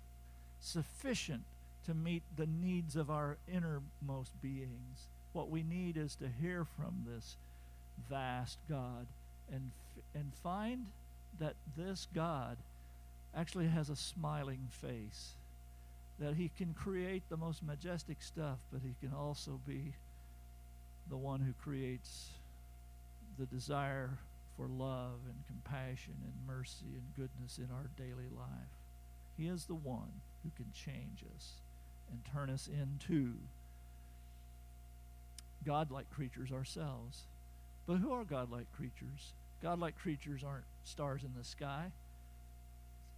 sufficient 0.59 1.43
to 1.85 1.93
meet 1.93 2.21
the 2.35 2.45
needs 2.45 2.95
of 2.95 3.09
our 3.09 3.37
innermost 3.51 4.39
beings. 4.41 5.07
What 5.33 5.49
we 5.49 5.63
need 5.63 5.97
is 5.97 6.15
to 6.15 6.27
hear 6.27 6.65
from 6.65 7.05
this 7.07 7.37
vast 8.09 8.59
God 8.69 9.07
and, 9.51 9.71
and 10.13 10.31
find 10.43 10.87
that 11.39 11.55
this 11.77 12.07
God 12.13 12.57
actually 13.35 13.67
has 13.67 13.89
a 13.89 13.95
smiling 13.95 14.67
face. 14.69 15.36
That 16.19 16.35
he 16.35 16.49
can 16.57 16.73
create 16.73 17.23
the 17.29 17.37
most 17.37 17.63
majestic 17.63 18.21
stuff, 18.21 18.57
but 18.71 18.81
he 18.83 18.95
can 18.99 19.15
also 19.15 19.59
be 19.67 19.93
the 21.09 21.17
one 21.17 21.41
who 21.41 21.53
creates 21.63 22.29
the 23.37 23.45
desire 23.45 24.17
for 24.55 24.67
love 24.67 25.19
and 25.25 25.35
compassion 25.45 26.15
and 26.23 26.33
mercy 26.47 26.85
and 26.93 27.03
goodness 27.15 27.59
in 27.59 27.69
our 27.71 27.89
daily 27.95 28.29
life. 28.35 28.73
He 29.37 29.47
is 29.47 29.65
the 29.65 29.75
one 29.75 30.21
who 30.43 30.49
can 30.55 30.71
change 30.73 31.23
us 31.35 31.53
and 32.11 32.21
turn 32.25 32.49
us 32.49 32.67
into 32.67 33.33
godlike 35.65 36.09
creatures 36.09 36.51
ourselves. 36.51 37.23
But 37.85 37.97
who 37.97 38.11
are 38.11 38.23
godlike 38.23 38.71
creatures? 38.75 39.33
Godlike 39.61 39.97
creatures 39.97 40.43
aren't 40.43 40.65
stars 40.83 41.23
in 41.23 41.33
the 41.37 41.43
sky 41.43 41.91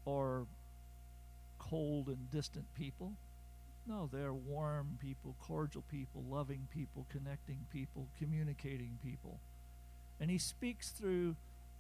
or 0.06 0.46
cold 1.60 2.08
and 2.08 2.32
distant 2.32 2.66
people. 2.74 3.14
No, 3.88 4.10
they're 4.12 4.34
warm 4.34 4.98
people, 5.00 5.36
cordial 5.40 5.84
people, 5.90 6.24
loving 6.30 6.68
people, 6.74 7.06
connecting 7.10 7.66
people, 7.72 8.08
communicating 8.18 8.98
people. 9.04 9.40
And 10.20 10.30
he 10.30 10.38
speaks 10.38 10.90
through 10.90 11.36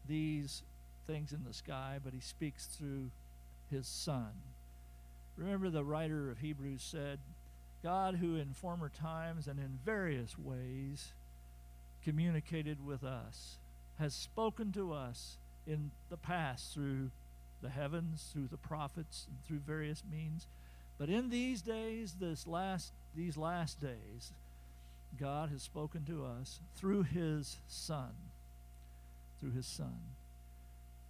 these 0.08 0.64
things 1.08 1.34
in 1.34 1.44
the 1.44 1.54
sky, 1.54 1.98
but 2.04 2.14
he 2.14 2.20
speaks 2.20 2.66
through 2.66 3.12
his 3.70 3.88
son. 3.88 4.32
Remember, 5.38 5.70
the 5.70 5.84
writer 5.84 6.30
of 6.30 6.40
Hebrews 6.40 6.82
said, 6.84 7.20
God, 7.82 8.16
who 8.16 8.36
in 8.36 8.54
former 8.54 8.90
times 8.90 9.48
and 9.48 9.60
in 9.60 9.80
various 9.86 10.38
ways 10.38 11.14
communicated 12.04 12.86
with 12.86 13.04
us, 13.04 13.58
has 14.00 14.14
spoken 14.14 14.72
to 14.74 14.94
us 14.94 15.38
in 15.68 15.92
the 16.10 16.18
past 16.18 16.74
through 16.74 17.12
the 17.62 17.70
heavens, 17.70 18.30
through 18.32 18.48
the 18.48 18.58
prophets, 18.58 19.28
and 19.30 19.44
through 19.46 19.60
various 19.60 20.04
means. 20.10 20.48
But 20.98 21.10
in 21.10 21.30
these 21.30 21.62
days, 21.62 22.16
this 22.20 22.46
last, 22.46 22.92
these 23.16 23.38
last 23.38 23.80
days, 23.80 24.34
God 25.20 25.50
has 25.50 25.62
spoken 25.64 26.04
to 26.06 26.26
us 26.26 26.60
through 26.76 27.04
His 27.04 27.58
Son. 27.68 28.12
Through 29.40 29.52
His 29.52 29.66
Son. 29.66 30.00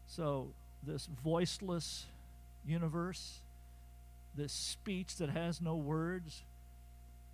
So, 0.07 0.49
this 0.83 1.07
voiceless 1.23 2.05
universe, 2.65 3.39
this 4.35 4.53
speech 4.53 5.17
that 5.17 5.29
has 5.29 5.61
no 5.61 5.75
words, 5.75 6.43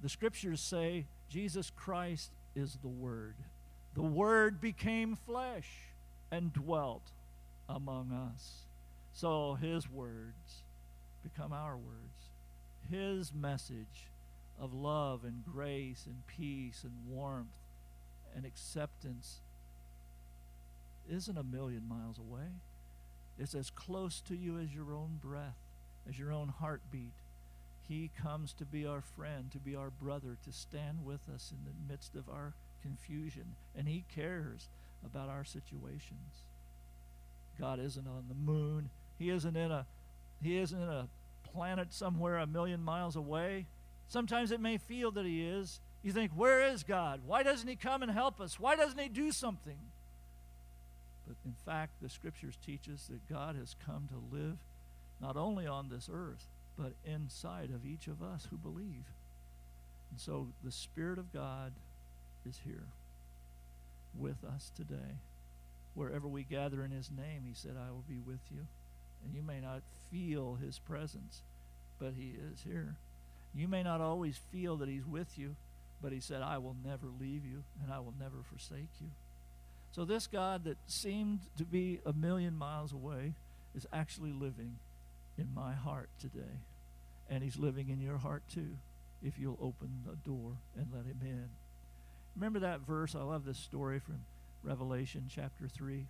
the 0.01 0.09
scriptures 0.09 0.61
say 0.61 1.05
Jesus 1.29 1.71
Christ 1.75 2.31
is 2.55 2.77
the 2.81 2.87
Word. 2.87 3.35
The 3.93 4.01
Word 4.01 4.59
became 4.59 5.15
flesh 5.15 5.69
and 6.31 6.51
dwelt 6.51 7.11
among 7.69 8.11
us. 8.11 8.64
So 9.15 9.53
his 9.53 9.89
words 9.89 10.63
become 11.23 11.53
our 11.53 11.77
words. 11.77 12.31
His 12.91 13.33
message 13.33 14.09
of 14.59 14.73
love 14.73 15.23
and 15.23 15.41
grace 15.45 16.03
and 16.05 16.27
peace 16.27 16.83
and 16.83 16.91
warmth 17.09 17.47
and 18.35 18.45
acceptance 18.45 19.39
isn't 21.09 21.37
a 21.37 21.43
million 21.43 21.87
miles 21.87 22.19
away. 22.19 22.49
It's 23.39 23.55
as 23.55 23.69
close 23.69 24.19
to 24.27 24.35
you 24.35 24.59
as 24.59 24.75
your 24.75 24.93
own 24.93 25.19
breath, 25.23 25.57
as 26.09 26.19
your 26.19 26.33
own 26.33 26.49
heartbeat. 26.49 27.13
He 27.87 28.11
comes 28.21 28.51
to 28.53 28.65
be 28.65 28.85
our 28.85 29.01
friend, 29.01 29.49
to 29.51 29.59
be 29.59 29.75
our 29.75 29.91
brother, 29.91 30.35
to 30.43 30.51
stand 30.51 31.05
with 31.05 31.29
us 31.33 31.51
in 31.51 31.59
the 31.63 31.93
midst 31.93 32.15
of 32.15 32.27
our 32.27 32.53
confusion. 32.81 33.55
And 33.77 33.87
He 33.87 34.03
cares 34.13 34.67
about 35.05 35.29
our 35.29 35.45
situations. 35.45 36.43
God 37.57 37.79
isn't 37.79 38.07
on 38.07 38.25
the 38.27 38.51
moon. 38.51 38.89
He 39.17 39.29
isn't 39.29 39.55
in 39.55 39.71
a 39.71 39.85
he 40.41 40.57
isn't 40.57 40.79
in 40.79 40.89
a 40.89 41.07
planet 41.43 41.93
somewhere 41.93 42.37
a 42.37 42.45
million 42.45 42.83
miles 42.83 43.15
away. 43.15 43.67
Sometimes 44.07 44.51
it 44.51 44.59
may 44.59 44.77
feel 44.77 45.11
that 45.11 45.25
he 45.25 45.43
is. 45.43 45.79
You 46.03 46.11
think, 46.11 46.33
where 46.33 46.61
is 46.61 46.83
God? 46.83 47.21
Why 47.25 47.41
doesn't 47.41 47.67
he 47.67 47.75
come 47.75 48.03
and 48.03 48.11
help 48.11 48.39
us? 48.39 48.59
Why 48.59 48.75
doesn't 48.75 48.99
he 48.99 49.09
do 49.09 49.31
something? 49.31 49.77
But 51.27 51.37
in 51.45 51.55
fact, 51.65 51.93
the 52.01 52.09
scriptures 52.09 52.57
teach 52.63 52.87
us 52.93 53.07
that 53.07 53.27
God 53.27 53.55
has 53.55 53.75
come 53.85 54.07
to 54.09 54.35
live 54.35 54.57
not 55.19 55.37
only 55.37 55.65
on 55.65 55.89
this 55.89 56.09
earth, 56.11 56.47
but 56.77 56.93
inside 57.05 57.71
of 57.73 57.85
each 57.85 58.07
of 58.07 58.21
us 58.21 58.47
who 58.49 58.57
believe. 58.57 59.05
And 60.11 60.19
so 60.19 60.49
the 60.63 60.71
Spirit 60.71 61.17
of 61.17 61.33
God 61.33 61.73
is 62.47 62.61
here 62.63 62.87
with 64.17 64.43
us 64.43 64.71
today. 64.75 65.19
Wherever 65.93 66.27
we 66.27 66.43
gather 66.43 66.83
in 66.83 66.91
His 66.91 67.09
name, 67.09 67.43
He 67.47 67.53
said, 67.53 67.75
I 67.77 67.91
will 67.91 68.03
be 68.07 68.19
with 68.19 68.41
you. 68.51 68.67
And 69.25 69.33
you 69.33 69.41
may 69.41 69.59
not 69.59 69.81
feel 70.11 70.55
his 70.61 70.79
presence, 70.79 71.41
but 71.99 72.13
he 72.15 72.35
is 72.51 72.61
here. 72.63 72.95
You 73.55 73.67
may 73.67 73.83
not 73.83 74.01
always 74.01 74.39
feel 74.51 74.77
that 74.77 74.89
he's 74.89 75.05
with 75.05 75.37
you, 75.37 75.55
but 76.01 76.11
he 76.11 76.19
said, 76.19 76.41
I 76.41 76.57
will 76.57 76.75
never 76.85 77.07
leave 77.19 77.45
you 77.45 77.63
and 77.81 77.91
I 77.91 77.99
will 77.99 78.13
never 78.19 78.37
forsake 78.49 78.89
you. 79.01 79.07
So 79.91 80.03
this 80.03 80.27
God 80.27 80.65
that 80.65 80.77
seemed 80.87 81.39
to 81.57 81.63
be 81.63 81.99
a 82.05 82.13
million 82.13 82.57
miles 82.57 82.91
away 82.91 83.33
is 83.75 83.87
actually 83.93 84.33
living 84.33 84.75
in 85.37 85.47
my 85.55 85.73
heart 85.73 86.09
today. 86.19 86.59
And 87.29 87.43
he's 87.43 87.57
living 87.57 87.89
in 87.89 88.01
your 88.01 88.17
heart 88.17 88.43
too, 88.53 88.77
if 89.23 89.39
you'll 89.39 89.57
open 89.61 89.89
the 90.05 90.17
door 90.29 90.57
and 90.77 90.87
let 90.93 91.05
him 91.05 91.19
in. 91.21 91.49
Remember 92.35 92.59
that 92.59 92.81
verse? 92.81 93.15
I 93.15 93.23
love 93.23 93.45
this 93.45 93.57
story 93.57 93.99
from 93.99 94.19
Revelation 94.63 95.25
chapter 95.33 95.67
3. 95.67 96.05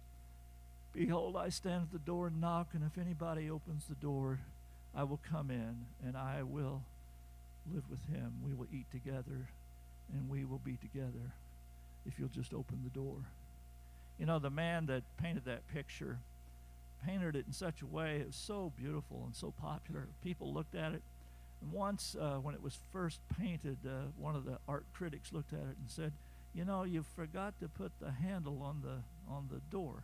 Behold, 0.95 1.35
I 1.35 1.49
stand 1.49 1.83
at 1.83 1.91
the 1.91 1.99
door 1.99 2.27
and 2.27 2.39
knock, 2.39 2.69
and 2.73 2.81
if 2.81 2.97
anybody 2.97 3.49
opens 3.49 3.83
the 3.85 3.95
door, 3.95 4.39
I 4.95 5.03
will 5.03 5.19
come 5.29 5.51
in 5.51 5.87
and 6.05 6.15
I 6.15 6.41
will 6.41 6.83
live 7.73 7.83
with 7.89 8.05
him. 8.07 8.35
We 8.45 8.53
will 8.53 8.67
eat 8.71 8.89
together 8.91 9.49
and 10.13 10.29
we 10.29 10.45
will 10.45 10.61
be 10.63 10.77
together 10.77 11.33
if 12.05 12.17
you'll 12.17 12.29
just 12.29 12.53
open 12.53 12.79
the 12.83 12.97
door. 12.97 13.17
You 14.17 14.25
know, 14.25 14.39
the 14.39 14.49
man 14.49 14.85
that 14.85 15.03
painted 15.17 15.43
that 15.45 15.67
picture 15.67 16.19
painted 17.05 17.35
it 17.35 17.45
in 17.45 17.51
such 17.51 17.81
a 17.81 17.85
way, 17.85 18.19
it 18.21 18.27
was 18.27 18.35
so 18.37 18.71
beautiful 18.77 19.23
and 19.25 19.35
so 19.35 19.51
popular. 19.61 20.07
People 20.23 20.53
looked 20.53 20.75
at 20.75 20.93
it. 20.93 21.01
And 21.61 21.73
once, 21.73 22.15
uh, 22.19 22.37
when 22.37 22.55
it 22.55 22.63
was 22.63 22.79
first 22.93 23.19
painted, 23.37 23.79
uh, 23.85 24.11
one 24.17 24.35
of 24.35 24.45
the 24.45 24.59
art 24.65 24.85
critics 24.93 25.33
looked 25.33 25.51
at 25.51 25.59
it 25.59 25.77
and 25.77 25.89
said, 25.89 26.13
You 26.53 26.63
know, 26.63 26.83
you 26.83 27.03
forgot 27.03 27.59
to 27.59 27.67
put 27.67 27.91
the 27.99 28.11
handle 28.11 28.61
on 28.61 28.81
the, 28.81 29.03
on 29.29 29.49
the 29.51 29.59
door. 29.69 30.03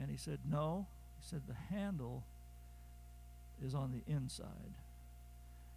And 0.00 0.10
he 0.10 0.16
said, 0.16 0.40
No. 0.48 0.86
He 1.20 1.26
said, 1.26 1.42
The 1.46 1.74
handle 1.74 2.24
is 3.64 3.74
on 3.74 3.92
the 3.92 4.12
inside. 4.12 4.74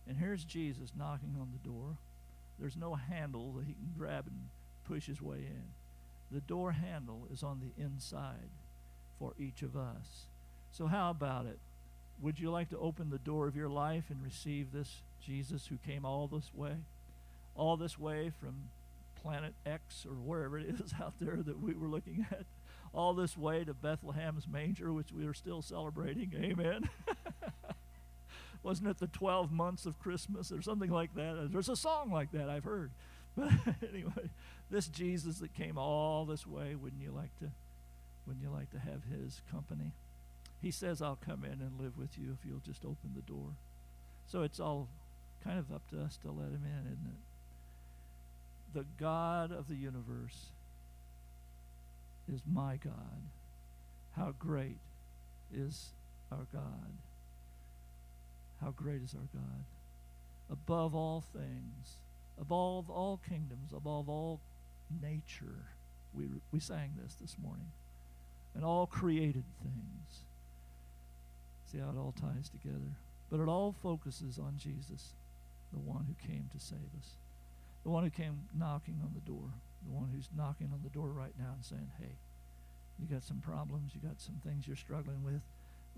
And 0.07 0.17
here's 0.17 0.43
Jesus 0.43 0.91
knocking 0.97 1.35
on 1.39 1.49
the 1.51 1.69
door. 1.69 1.97
There's 2.59 2.75
no 2.75 2.95
handle 2.95 3.53
that 3.53 3.65
he 3.65 3.73
can 3.73 3.93
grab 3.97 4.25
and 4.27 4.49
push 4.83 5.05
his 5.05 5.21
way 5.21 5.37
in. 5.37 5.63
The 6.31 6.41
door 6.41 6.73
handle 6.73 7.27
is 7.31 7.43
on 7.43 7.59
the 7.59 7.81
inside 7.81 8.49
for 9.17 9.33
each 9.39 9.61
of 9.61 9.75
us. 9.75 10.27
So, 10.71 10.87
how 10.87 11.09
about 11.09 11.45
it? 11.45 11.59
Would 12.21 12.39
you 12.39 12.51
like 12.51 12.69
to 12.69 12.77
open 12.77 13.09
the 13.09 13.17
door 13.17 13.47
of 13.47 13.55
your 13.55 13.69
life 13.69 14.05
and 14.09 14.21
receive 14.21 14.71
this 14.71 15.01
Jesus 15.25 15.67
who 15.67 15.77
came 15.77 16.05
all 16.05 16.27
this 16.27 16.51
way? 16.53 16.75
All 17.55 17.77
this 17.77 17.97
way 17.97 18.29
from 18.29 18.69
planet 19.21 19.53
X 19.65 20.05
or 20.05 20.15
wherever 20.15 20.57
it 20.57 20.79
is 20.79 20.93
out 21.01 21.13
there 21.19 21.37
that 21.37 21.61
we 21.61 21.73
were 21.73 21.87
looking 21.87 22.25
at? 22.31 22.45
All 22.93 23.13
this 23.13 23.37
way 23.37 23.63
to 23.63 23.73
Bethlehem's 23.73 24.47
manger, 24.47 24.91
which 24.91 25.11
we 25.11 25.25
are 25.25 25.33
still 25.33 25.61
celebrating. 25.61 26.33
Amen. 26.35 26.89
Wasn't 28.63 28.89
it 28.89 28.97
the 28.99 29.07
12 29.07 29.51
months 29.51 29.85
of 29.85 29.99
Christmas 29.99 30.51
or 30.51 30.61
something 30.61 30.91
like 30.91 31.13
that? 31.15 31.49
There's 31.51 31.69
a 31.69 31.75
song 31.75 32.11
like 32.11 32.31
that 32.31 32.49
I've 32.49 32.65
heard. 32.65 32.91
But 33.37 33.51
anyway, 33.87 34.31
this 34.69 34.87
Jesus 34.87 35.39
that 35.39 35.53
came 35.53 35.77
all 35.77 36.25
this 36.25 36.45
way, 36.45 36.75
wouldn't 36.75 37.01
you 37.01 37.11
like 37.11 37.37
to 37.39 37.51
wouldn't 38.25 38.43
you 38.43 38.51
like 38.51 38.69
to 38.71 38.79
have 38.79 39.03
his 39.05 39.41
company? 39.49 39.91
He 40.61 40.71
says, 40.71 41.01
I'll 41.01 41.17
come 41.25 41.43
in 41.43 41.61
and 41.61 41.79
live 41.79 41.97
with 41.97 42.17
you 42.17 42.37
if 42.37 42.45
you'll 42.45 42.59
just 42.59 42.85
open 42.85 43.13
the 43.15 43.21
door. 43.21 43.53
So 44.27 44.43
it's 44.43 44.59
all 44.59 44.87
kind 45.43 45.57
of 45.57 45.71
up 45.71 45.89
to 45.89 46.01
us 46.01 46.17
to 46.17 46.27
let 46.27 46.49
him 46.49 46.63
in, 46.63 46.91
isn't 46.91 47.07
it? 47.07 48.77
The 48.77 48.85
God 48.99 49.51
of 49.51 49.67
the 49.67 49.75
universe 49.75 50.51
is 52.33 52.41
my 52.51 52.77
God. 52.77 53.21
How 54.15 54.33
great 54.37 54.77
is 55.53 55.89
our 56.31 56.47
God? 56.51 56.93
How 58.61 58.71
great 58.71 59.01
is 59.01 59.13
our 59.13 59.27
God? 59.33 59.63
Above 60.51 60.95
all 60.95 61.23
things, 61.33 61.99
above 62.39 62.89
all 62.89 63.19
kingdoms, 63.27 63.71
above 63.75 64.09
all 64.09 64.41
nature. 65.01 65.65
We, 66.13 66.27
we 66.51 66.59
sang 66.59 66.93
this 67.01 67.15
this 67.15 67.37
morning. 67.41 67.71
And 68.55 68.65
all 68.65 68.87
created 68.87 69.43
things. 69.61 70.23
See 71.71 71.77
how 71.77 71.89
it 71.89 71.97
all 71.97 72.13
ties 72.19 72.49
together. 72.49 72.97
But 73.29 73.39
it 73.39 73.47
all 73.47 73.75
focuses 73.83 74.39
on 74.39 74.55
Jesus, 74.57 75.13
the 75.71 75.79
one 75.79 76.05
who 76.07 76.27
came 76.27 76.49
to 76.51 76.59
save 76.59 76.89
us, 76.99 77.11
the 77.83 77.89
one 77.89 78.03
who 78.03 78.09
came 78.09 78.39
knocking 78.57 78.99
on 79.03 79.11
the 79.13 79.21
door, 79.21 79.53
the 79.85 79.93
one 79.93 80.09
who's 80.13 80.29
knocking 80.35 80.69
on 80.73 80.81
the 80.83 80.89
door 80.89 81.07
right 81.07 81.33
now 81.37 81.51
and 81.53 81.63
saying, 81.63 81.91
hey, 81.99 82.15
you 82.99 83.07
got 83.07 83.23
some 83.23 83.39
problems, 83.39 83.91
you 83.95 84.01
got 84.01 84.19
some 84.19 84.41
things 84.45 84.67
you're 84.67 84.75
struggling 84.75 85.23
with. 85.23 85.41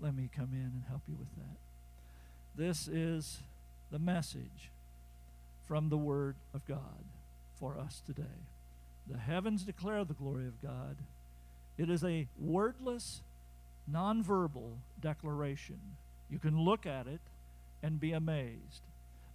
Let 0.00 0.14
me 0.14 0.28
come 0.34 0.50
in 0.52 0.60
and 0.60 0.84
help 0.88 1.02
you 1.08 1.16
with 1.18 1.34
that. 1.36 1.58
This 2.54 2.88
is 2.88 3.40
the 3.90 3.98
message 3.98 4.70
from 5.66 5.88
the 5.88 5.96
Word 5.96 6.36
of 6.54 6.66
God 6.66 7.04
for 7.58 7.78
us 7.78 8.02
today. 8.04 8.46
The 9.10 9.18
heavens 9.18 9.64
declare 9.64 10.04
the 10.04 10.14
glory 10.14 10.46
of 10.46 10.62
God. 10.62 10.96
It 11.76 11.90
is 11.90 12.04
a 12.04 12.28
wordless, 12.38 13.22
nonverbal 13.90 14.76
declaration. 15.00 15.80
You 16.30 16.38
can 16.38 16.60
look 16.60 16.86
at 16.86 17.06
it 17.06 17.20
and 17.82 17.98
be 17.98 18.12
amazed, 18.12 18.82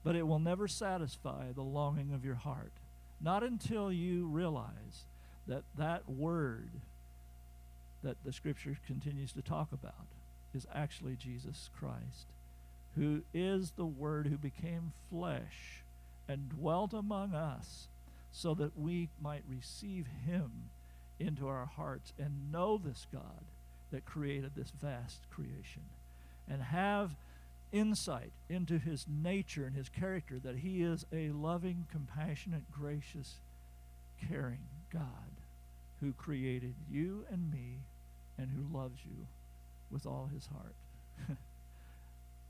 but 0.04 0.16
it 0.16 0.28
will 0.28 0.40
never 0.40 0.68
satisfy 0.68 1.52
the 1.54 1.62
longing 1.62 2.14
of 2.14 2.24
your 2.24 2.36
heart. 2.36 2.72
Not 3.20 3.44
until 3.44 3.92
you 3.92 4.28
realize 4.28 5.06
that 5.48 5.64
that 5.78 6.10
word 6.10 6.70
that 8.04 8.24
the 8.24 8.32
scripture 8.32 8.78
continues 8.86 9.34
to 9.34 9.42
talk 9.42 9.72
about 9.72 10.08
is 10.54 10.68
actually 10.74 11.16
Jesus 11.16 11.70
Christ 11.78 12.28
who 12.98 13.22
is 13.34 13.72
the 13.72 13.86
Word 13.86 14.28
who 14.28 14.38
became 14.38 14.92
flesh 15.10 15.84
and 16.28 16.50
dwelt 16.50 16.94
among 16.94 17.34
us, 17.34 17.88
so 18.32 18.54
that 18.56 18.78
we 18.78 19.10
might 19.22 19.44
receive 19.48 20.08
Him 20.26 20.70
into 21.20 21.48
our 21.48 21.66
hearts 21.66 22.12
and 22.20 22.52
know 22.52 22.78
this 22.78 23.08
God 23.12 23.46
that 23.92 24.06
created 24.06 24.52
this 24.56 24.72
vast 24.72 25.30
creation 25.30 25.84
and 26.50 26.62
have 26.62 27.16
insight 27.72 28.32
into 28.50 28.78
His 28.78 29.06
nature 29.08 29.66
and 29.66 29.76
His 29.76 29.90
character 29.90 30.40
that 30.40 30.58
He 30.58 30.82
is 30.82 31.06
a 31.12 31.30
loving, 31.30 31.88
compassionate, 31.92 32.72
gracious, 32.72 33.36
caring 34.30 34.68
God 34.92 35.42
who 36.00 36.14
created 36.14 36.76
you 36.90 37.26
and 37.30 37.52
me 37.52 37.80
and 38.38 38.52
who 38.52 38.78
loves 38.78 39.00
you 39.04 39.28
with 39.90 40.06
all 40.06 40.30
His 40.34 40.48
heart. 40.48 40.76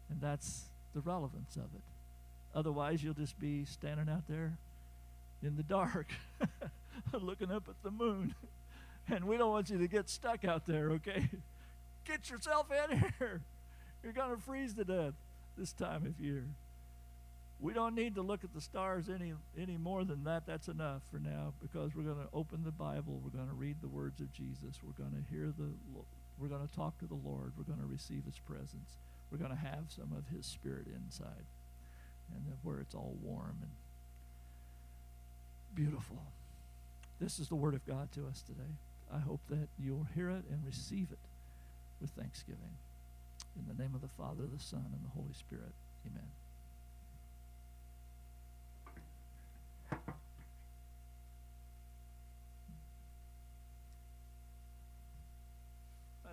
And 0.10 0.22
that's 0.22 0.70
the 0.94 1.02
relevance 1.02 1.56
of 1.56 1.66
it. 1.76 1.84
Otherwise, 2.56 3.04
you'll 3.04 3.14
just 3.14 3.40
be 3.40 3.66
standing 3.66 4.10
out 4.10 4.24
there 4.28 4.58
in 5.44 5.56
the 5.56 5.64
dark 5.64 6.08
looking 7.14 7.52
up 7.52 7.68
at 7.68 7.76
the 7.84 7.92
moon. 7.92 8.36
And 9.10 9.24
we 9.24 9.38
don't 9.38 9.52
want 9.52 9.70
you 9.70 9.78
to 9.78 9.88
get 9.88 10.10
stuck 10.10 10.44
out 10.44 10.66
there, 10.66 10.92
okay? 10.92 11.30
Get 12.04 12.30
yourself 12.30 12.68
in 12.70 13.06
here. 13.18 13.40
You're 14.04 14.14
going 14.14 14.36
to 14.36 14.42
freeze 14.42 14.74
to 14.76 14.84
death 14.84 15.14
this 15.58 15.74
time 15.74 16.06
of 16.06 16.24
year. 16.24 16.46
We 17.60 17.74
don't 17.74 17.96
need 17.96 18.16
to 18.16 18.22
look 18.22 18.44
at 18.44 18.54
the 18.54 18.62
stars 18.62 19.10
any 19.10 19.34
any 19.60 19.78
more 19.78 20.04
than 20.04 20.24
that. 20.26 20.46
That's 20.46 20.68
enough 20.68 21.02
for 21.12 21.18
now 21.18 21.54
because 21.60 21.96
we're 21.96 22.04
going 22.04 22.24
to 22.24 22.30
open 22.32 22.64
the 22.64 22.72
Bible. 22.72 23.20
We're 23.24 23.32
going 23.32 23.50
to 23.50 23.56
read 23.56 23.78
the 23.82 23.88
words 23.88 24.22
of 24.22 24.32
Jesus. 24.32 24.80
We're 24.84 25.04
going 25.04 25.12
to 25.12 25.34
hear 25.34 25.52
the 25.58 25.72
we're 26.40 26.50
going 26.50 26.68
to 26.68 26.76
talk 26.76 27.00
to 27.00 27.08
the 27.08 27.16
Lord. 27.16 27.54
We're 27.58 27.64
going 27.64 27.80
to 27.80 27.88
receive 27.88 28.26
his 28.26 28.38
presence 28.38 28.98
we're 29.32 29.38
going 29.38 29.52
to 29.52 29.58
have 29.58 29.86
some 29.88 30.12
of 30.16 30.36
his 30.36 30.46
spirit 30.46 30.86
inside 30.88 31.46
and 32.34 32.44
where 32.64 32.80
it's 32.80 32.96
all 32.96 33.16
warm 33.22 33.58
and 33.62 33.72
beautiful 35.76 36.18
this 37.20 37.40
is 37.40 37.48
the 37.50 37.56
word 37.56 37.74
of 37.74 37.86
god 37.86 38.12
to 38.12 38.26
us 38.28 38.42
today 38.42 38.76
i 39.14 39.20
hope 39.20 39.42
that 39.50 39.68
you'll 39.80 40.08
hear 40.16 40.30
it 40.30 40.44
and 40.50 40.66
receive 40.66 41.08
it 41.12 41.20
with 42.02 42.10
thanksgiving 42.12 42.78
in 43.58 43.66
the 43.68 43.78
name 43.82 43.94
of 43.94 44.02
the 44.02 44.14
father 44.18 44.46
the 44.46 44.62
son 44.62 44.86
and 44.94 45.04
the 45.04 45.14
holy 45.14 45.34
spirit 45.34 45.74
amen 46.06 46.30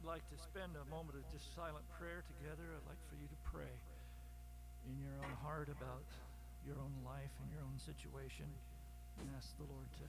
I'd 0.05 0.21
like 0.21 0.29
to 0.29 0.37
spend 0.37 0.77
a 0.77 0.85
moment 0.93 1.17
of 1.17 1.25
just 1.33 1.57
silent 1.57 1.81
prayer 1.97 2.21
together. 2.37 2.61
I'd 2.77 2.85
like 2.85 3.01
for 3.09 3.17
you 3.17 3.25
to 3.25 3.39
pray 3.49 3.73
in 4.85 5.01
your 5.01 5.17
own 5.17 5.33
heart 5.41 5.73
about 5.73 6.05
your 6.69 6.77
own 6.77 6.93
life 7.09 7.33
and 7.41 7.49
your 7.49 7.65
own 7.65 7.81
situation 7.81 8.45
and 9.17 9.33
ask 9.33 9.57
the 9.57 9.65
Lord 9.65 9.89
to, 9.97 10.07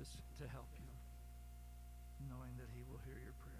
to, 0.00 0.02
to 0.08 0.44
help 0.48 0.72
you, 0.80 0.88
knowing 2.32 2.56
that 2.56 2.72
He 2.72 2.80
will 2.88 3.04
hear 3.04 3.20
your 3.20 3.36
prayers. 3.44 3.51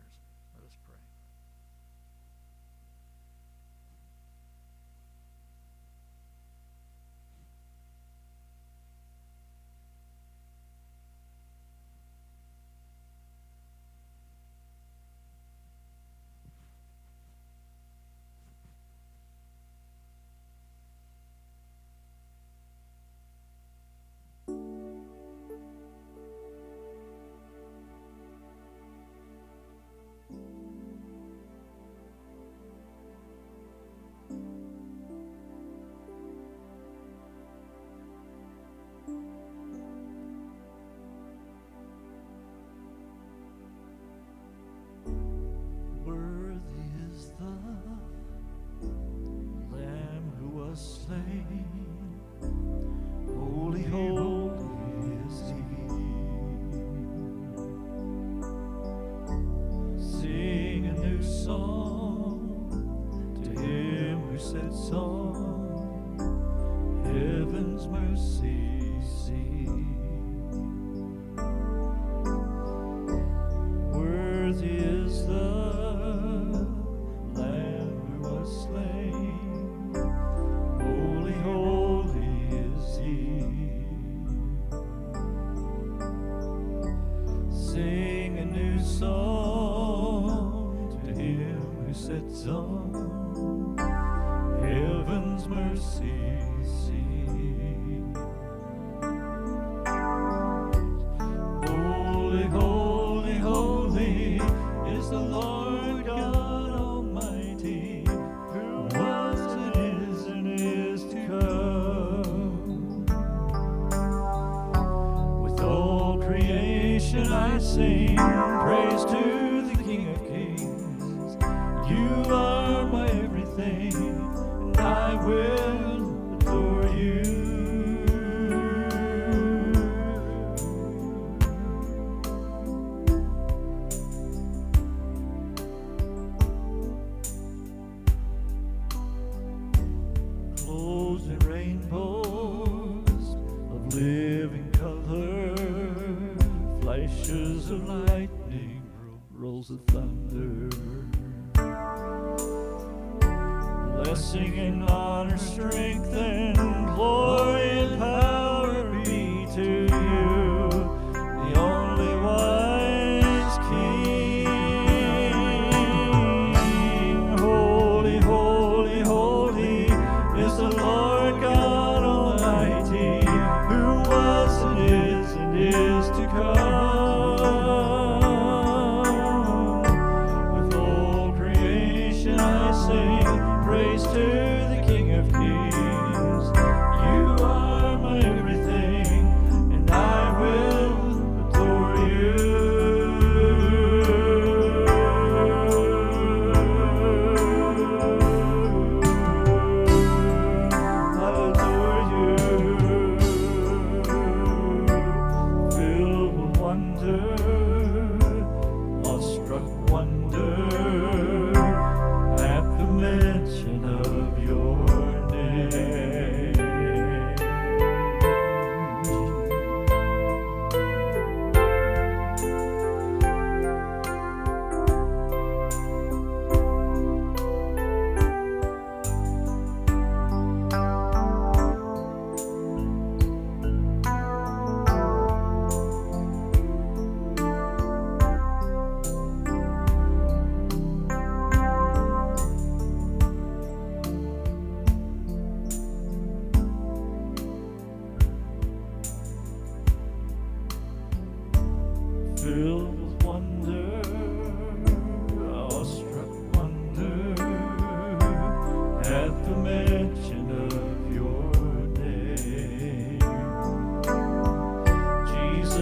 should 117.13 117.31
I 117.31 117.59
sing 117.59 118.17
praise 118.17 119.05
to 119.05 119.19
you? 119.19 119.42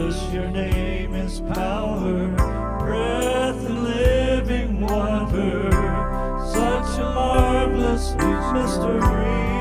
Jesus, 0.01 0.33
your 0.33 0.49
name 0.49 1.15
is 1.15 1.41
power, 1.41 2.29
breath 2.79 3.67
and 3.67 3.85
living 3.85 4.81
water, 4.81 5.71
such 6.53 6.99
a 6.99 7.13
marvelous 7.15 8.15
mystery. 8.53 9.60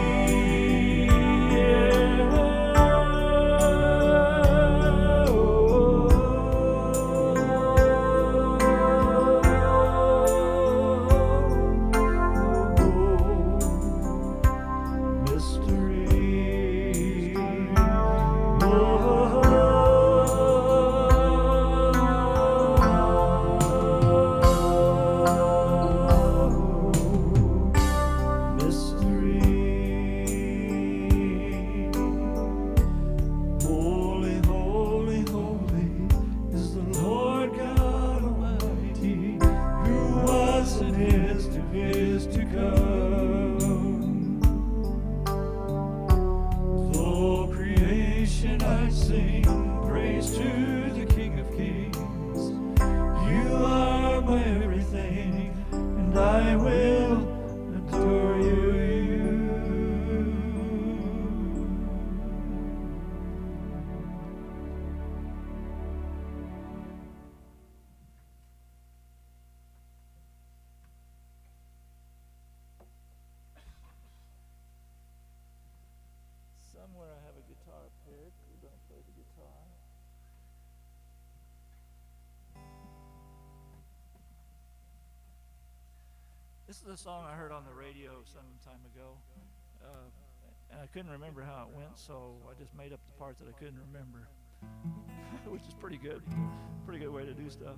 This 86.80 86.96
is 86.96 87.04
the 87.04 87.10
song 87.10 87.26
I 87.30 87.36
heard 87.36 87.52
on 87.52 87.66
the 87.66 87.74
radio 87.74 88.24
some 88.24 88.48
time 88.64 88.80
ago. 88.96 89.18
Uh, 89.84 90.08
and 90.72 90.80
I 90.80 90.86
couldn't 90.88 91.12
remember 91.12 91.42
how 91.42 91.68
it 91.68 91.76
went, 91.76 92.00
so 92.00 92.38
I 92.50 92.58
just 92.58 92.74
made 92.74 92.94
up 92.94 93.02
the 93.06 93.20
part 93.20 93.38
that 93.40 93.50
I 93.50 93.52
couldn't 93.60 93.82
remember, 93.92 94.30
which 95.52 95.64
is 95.68 95.74
pretty 95.74 95.98
good. 95.98 96.24
Pretty 96.86 97.04
good 97.04 97.12
way 97.12 97.26
to 97.26 97.34
do 97.34 97.50
stuff. 97.50 97.76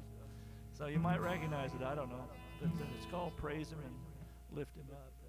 So 0.77 0.85
you 0.85 0.99
might 0.99 1.19
recognize 1.19 1.71
it, 1.73 1.81
I 1.81 1.95
don't 1.95 2.09
know. 2.09 2.25
But 2.61 2.69
it's 2.95 3.07
called 3.09 3.35
Praise 3.37 3.71
Him 3.71 3.79
and 3.83 3.95
Lift 4.55 4.75
Him 4.77 4.85
Up. 4.91 5.20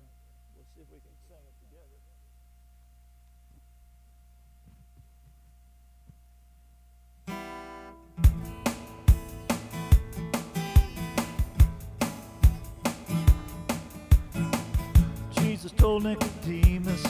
Told 15.92 16.04
Nicodemus 16.04 17.02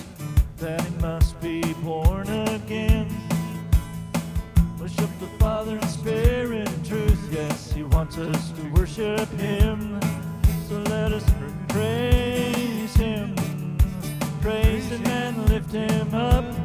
that 0.56 0.80
he 0.80 0.90
must 0.96 1.40
be 1.40 1.62
born 1.84 2.28
again. 2.28 3.06
Worship 4.80 5.08
the 5.20 5.28
Father 5.38 5.76
in 5.76 5.86
spirit 5.86 6.68
and 6.68 6.84
truth. 6.84 7.28
Yes, 7.30 7.70
He 7.70 7.84
wants 7.84 8.18
us 8.18 8.50
to 8.50 8.62
worship 8.72 9.28
Him. 9.38 10.00
So 10.68 10.78
let 10.90 11.12
us 11.12 11.24
praise 11.68 12.96
Him, 12.96 13.36
praise 14.40 14.88
Him 14.88 15.06
and 15.06 15.48
lift 15.48 15.70
Him 15.70 16.12
up. 16.12 16.61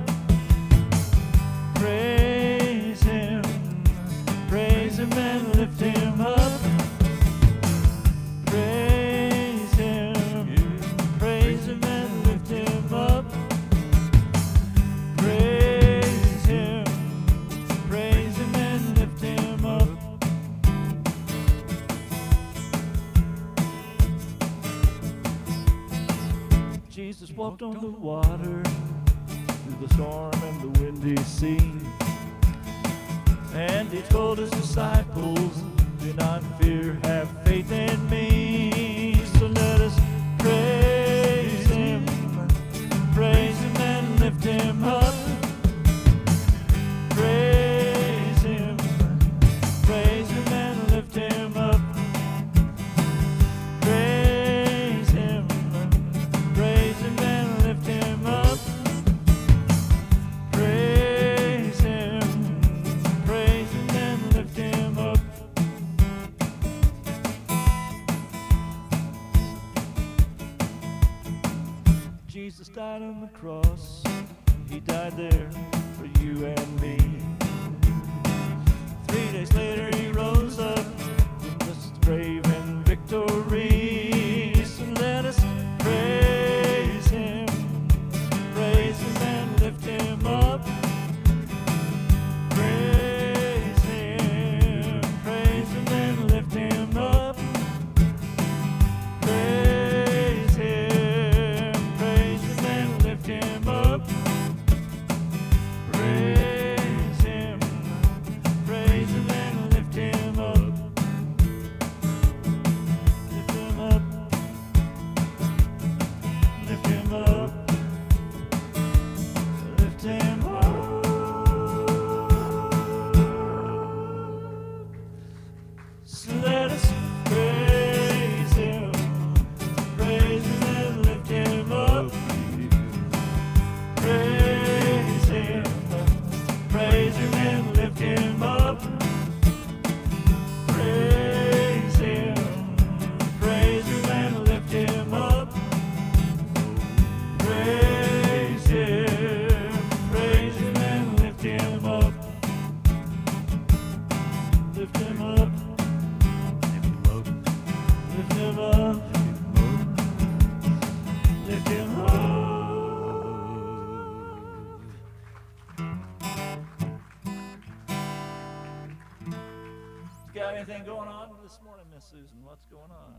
Going 170.87 171.09
on 171.09 171.35
this 171.43 171.59
morning, 171.65 171.85
Miss 171.93 172.05
Susan? 172.05 172.37
What's 172.45 172.65
going 172.67 172.89
on? 172.89 173.13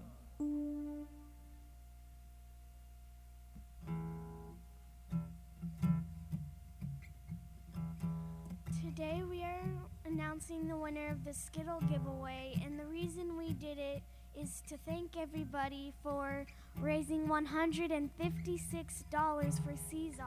Today 8.83 9.23
we 9.29 9.43
are 9.43 9.69
announcing 10.07 10.67
the 10.67 10.79
winner 10.79 11.09
of 11.09 11.27
the 11.27 11.35
Skittle 11.35 11.83
giveaway, 11.93 12.59
and 12.65 12.81
the 12.81 12.87
reason 12.87 13.37
we 13.37 13.53
did 13.53 13.77
it 13.77 14.03
is 14.35 14.63
to 14.69 14.79
thank 14.87 15.19
everybody 15.19 15.93
for 16.03 16.47
raising 16.81 17.29
$156 17.29 18.09
for 19.63 19.77
Caesars. 19.91 20.25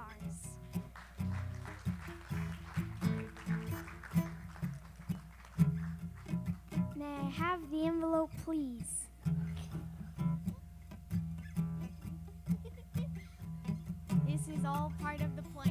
May 7.02 7.08
I 7.08 7.30
have 7.32 7.72
the 7.72 7.88
envelope, 7.88 8.30
please? 8.46 9.08
this 14.28 14.48
is 14.48 14.64
all 14.66 14.94
part 15.02 15.20
of 15.20 15.36
the 15.36 15.42
plan. 15.42 15.71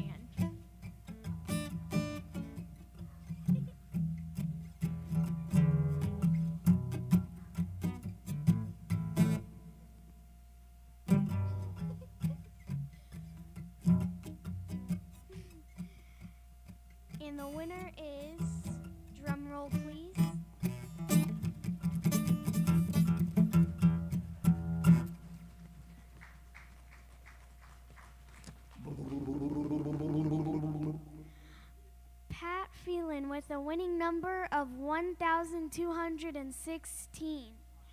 With 33.40 33.56
a 33.56 33.60
winning 33.60 33.96
number 33.96 34.46
of 34.52 34.76
1,216. 34.76 37.44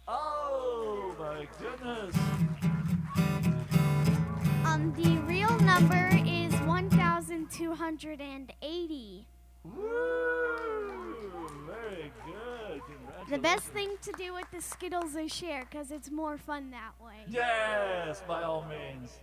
Oh 0.06 1.16
my 1.18 1.48
goodness. 1.58 2.14
Um, 4.66 4.94
the 4.98 5.16
real 5.26 5.58
number 5.60 6.10
is 6.26 6.54
1,280. 6.54 9.26
Woo! 9.64 11.48
Very 11.66 12.12
good. 12.26 12.82
The 13.30 13.38
best 13.38 13.68
thing 13.68 13.96
to 14.02 14.12
do 14.18 14.34
with 14.34 14.52
the 14.52 14.62
Skittles 14.62 15.16
is 15.16 15.34
share 15.34 15.66
because 15.70 15.92
it's 15.92 16.12
more 16.12 16.38
fun 16.38 16.72
that 16.72 16.92
way. 17.02 17.24
Yes, 17.30 18.22
by 18.28 18.44
all 18.44 18.66
means. 18.66 19.22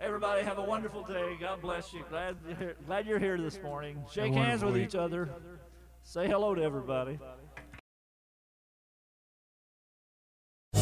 Everybody 0.00 0.42
have 0.44 0.58
a 0.58 0.62
wonderful 0.62 1.02
day. 1.02 1.36
God 1.38 1.60
bless 1.60 1.92
you. 1.92 2.02
Glad 2.08 2.36
you're 2.46 2.56
here, 2.56 2.76
glad 2.86 3.06
you're 3.06 3.18
here 3.18 3.36
this 3.36 3.60
morning. 3.62 4.02
Shake 4.10 4.32
hands 4.32 4.64
with 4.64 4.78
each 4.78 4.94
other. 4.94 5.28
Say 6.02 6.26
hello 6.26 6.54
to 6.54 6.62
everybody. 6.62 7.18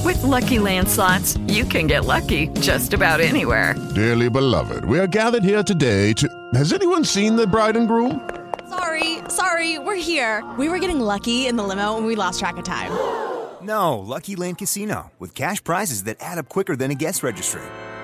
With 0.05 0.23
Lucky 0.23 0.61
Land 0.61 0.89
slots, 0.89 1.37
you 1.49 1.65
can 1.65 1.89
get 1.89 2.05
lucky 2.05 2.47
just 2.61 2.95
about 2.95 3.21
anywhere. 3.21 3.75
Dearly 3.95 4.31
beloved, 4.31 4.85
we 4.85 5.01
are 5.01 5.09
gathered 5.09 5.43
here 5.43 5.65
today 5.65 6.13
to. 6.13 6.29
Has 6.55 6.73
anyone 6.73 7.05
seen 7.05 7.35
the 7.35 7.47
bride 7.47 7.77
and 7.77 7.89
groom? 7.89 8.31
Sorry, 8.69 9.19
sorry, 9.29 9.81
we're 9.81 9.97
here. 9.97 10.49
We 10.57 10.69
were 10.69 10.79
getting 10.79 11.01
lucky 11.01 11.49
in 11.49 11.57
the 11.57 11.65
limo 11.65 11.97
and 11.97 12.07
we 12.07 12.15
lost 12.15 12.39
track 12.39 12.57
of 12.57 12.65
time. 12.65 12.93
No, 13.61 13.99
Lucky 13.99 14.37
Land 14.37 14.59
Casino, 14.59 15.11
with 15.19 15.35
cash 15.35 15.63
prizes 15.63 16.05
that 16.05 16.19
add 16.21 16.39
up 16.39 16.49
quicker 16.49 16.77
than 16.77 16.93
a 16.93 16.95
guest 16.95 17.25
registry. 17.25 17.61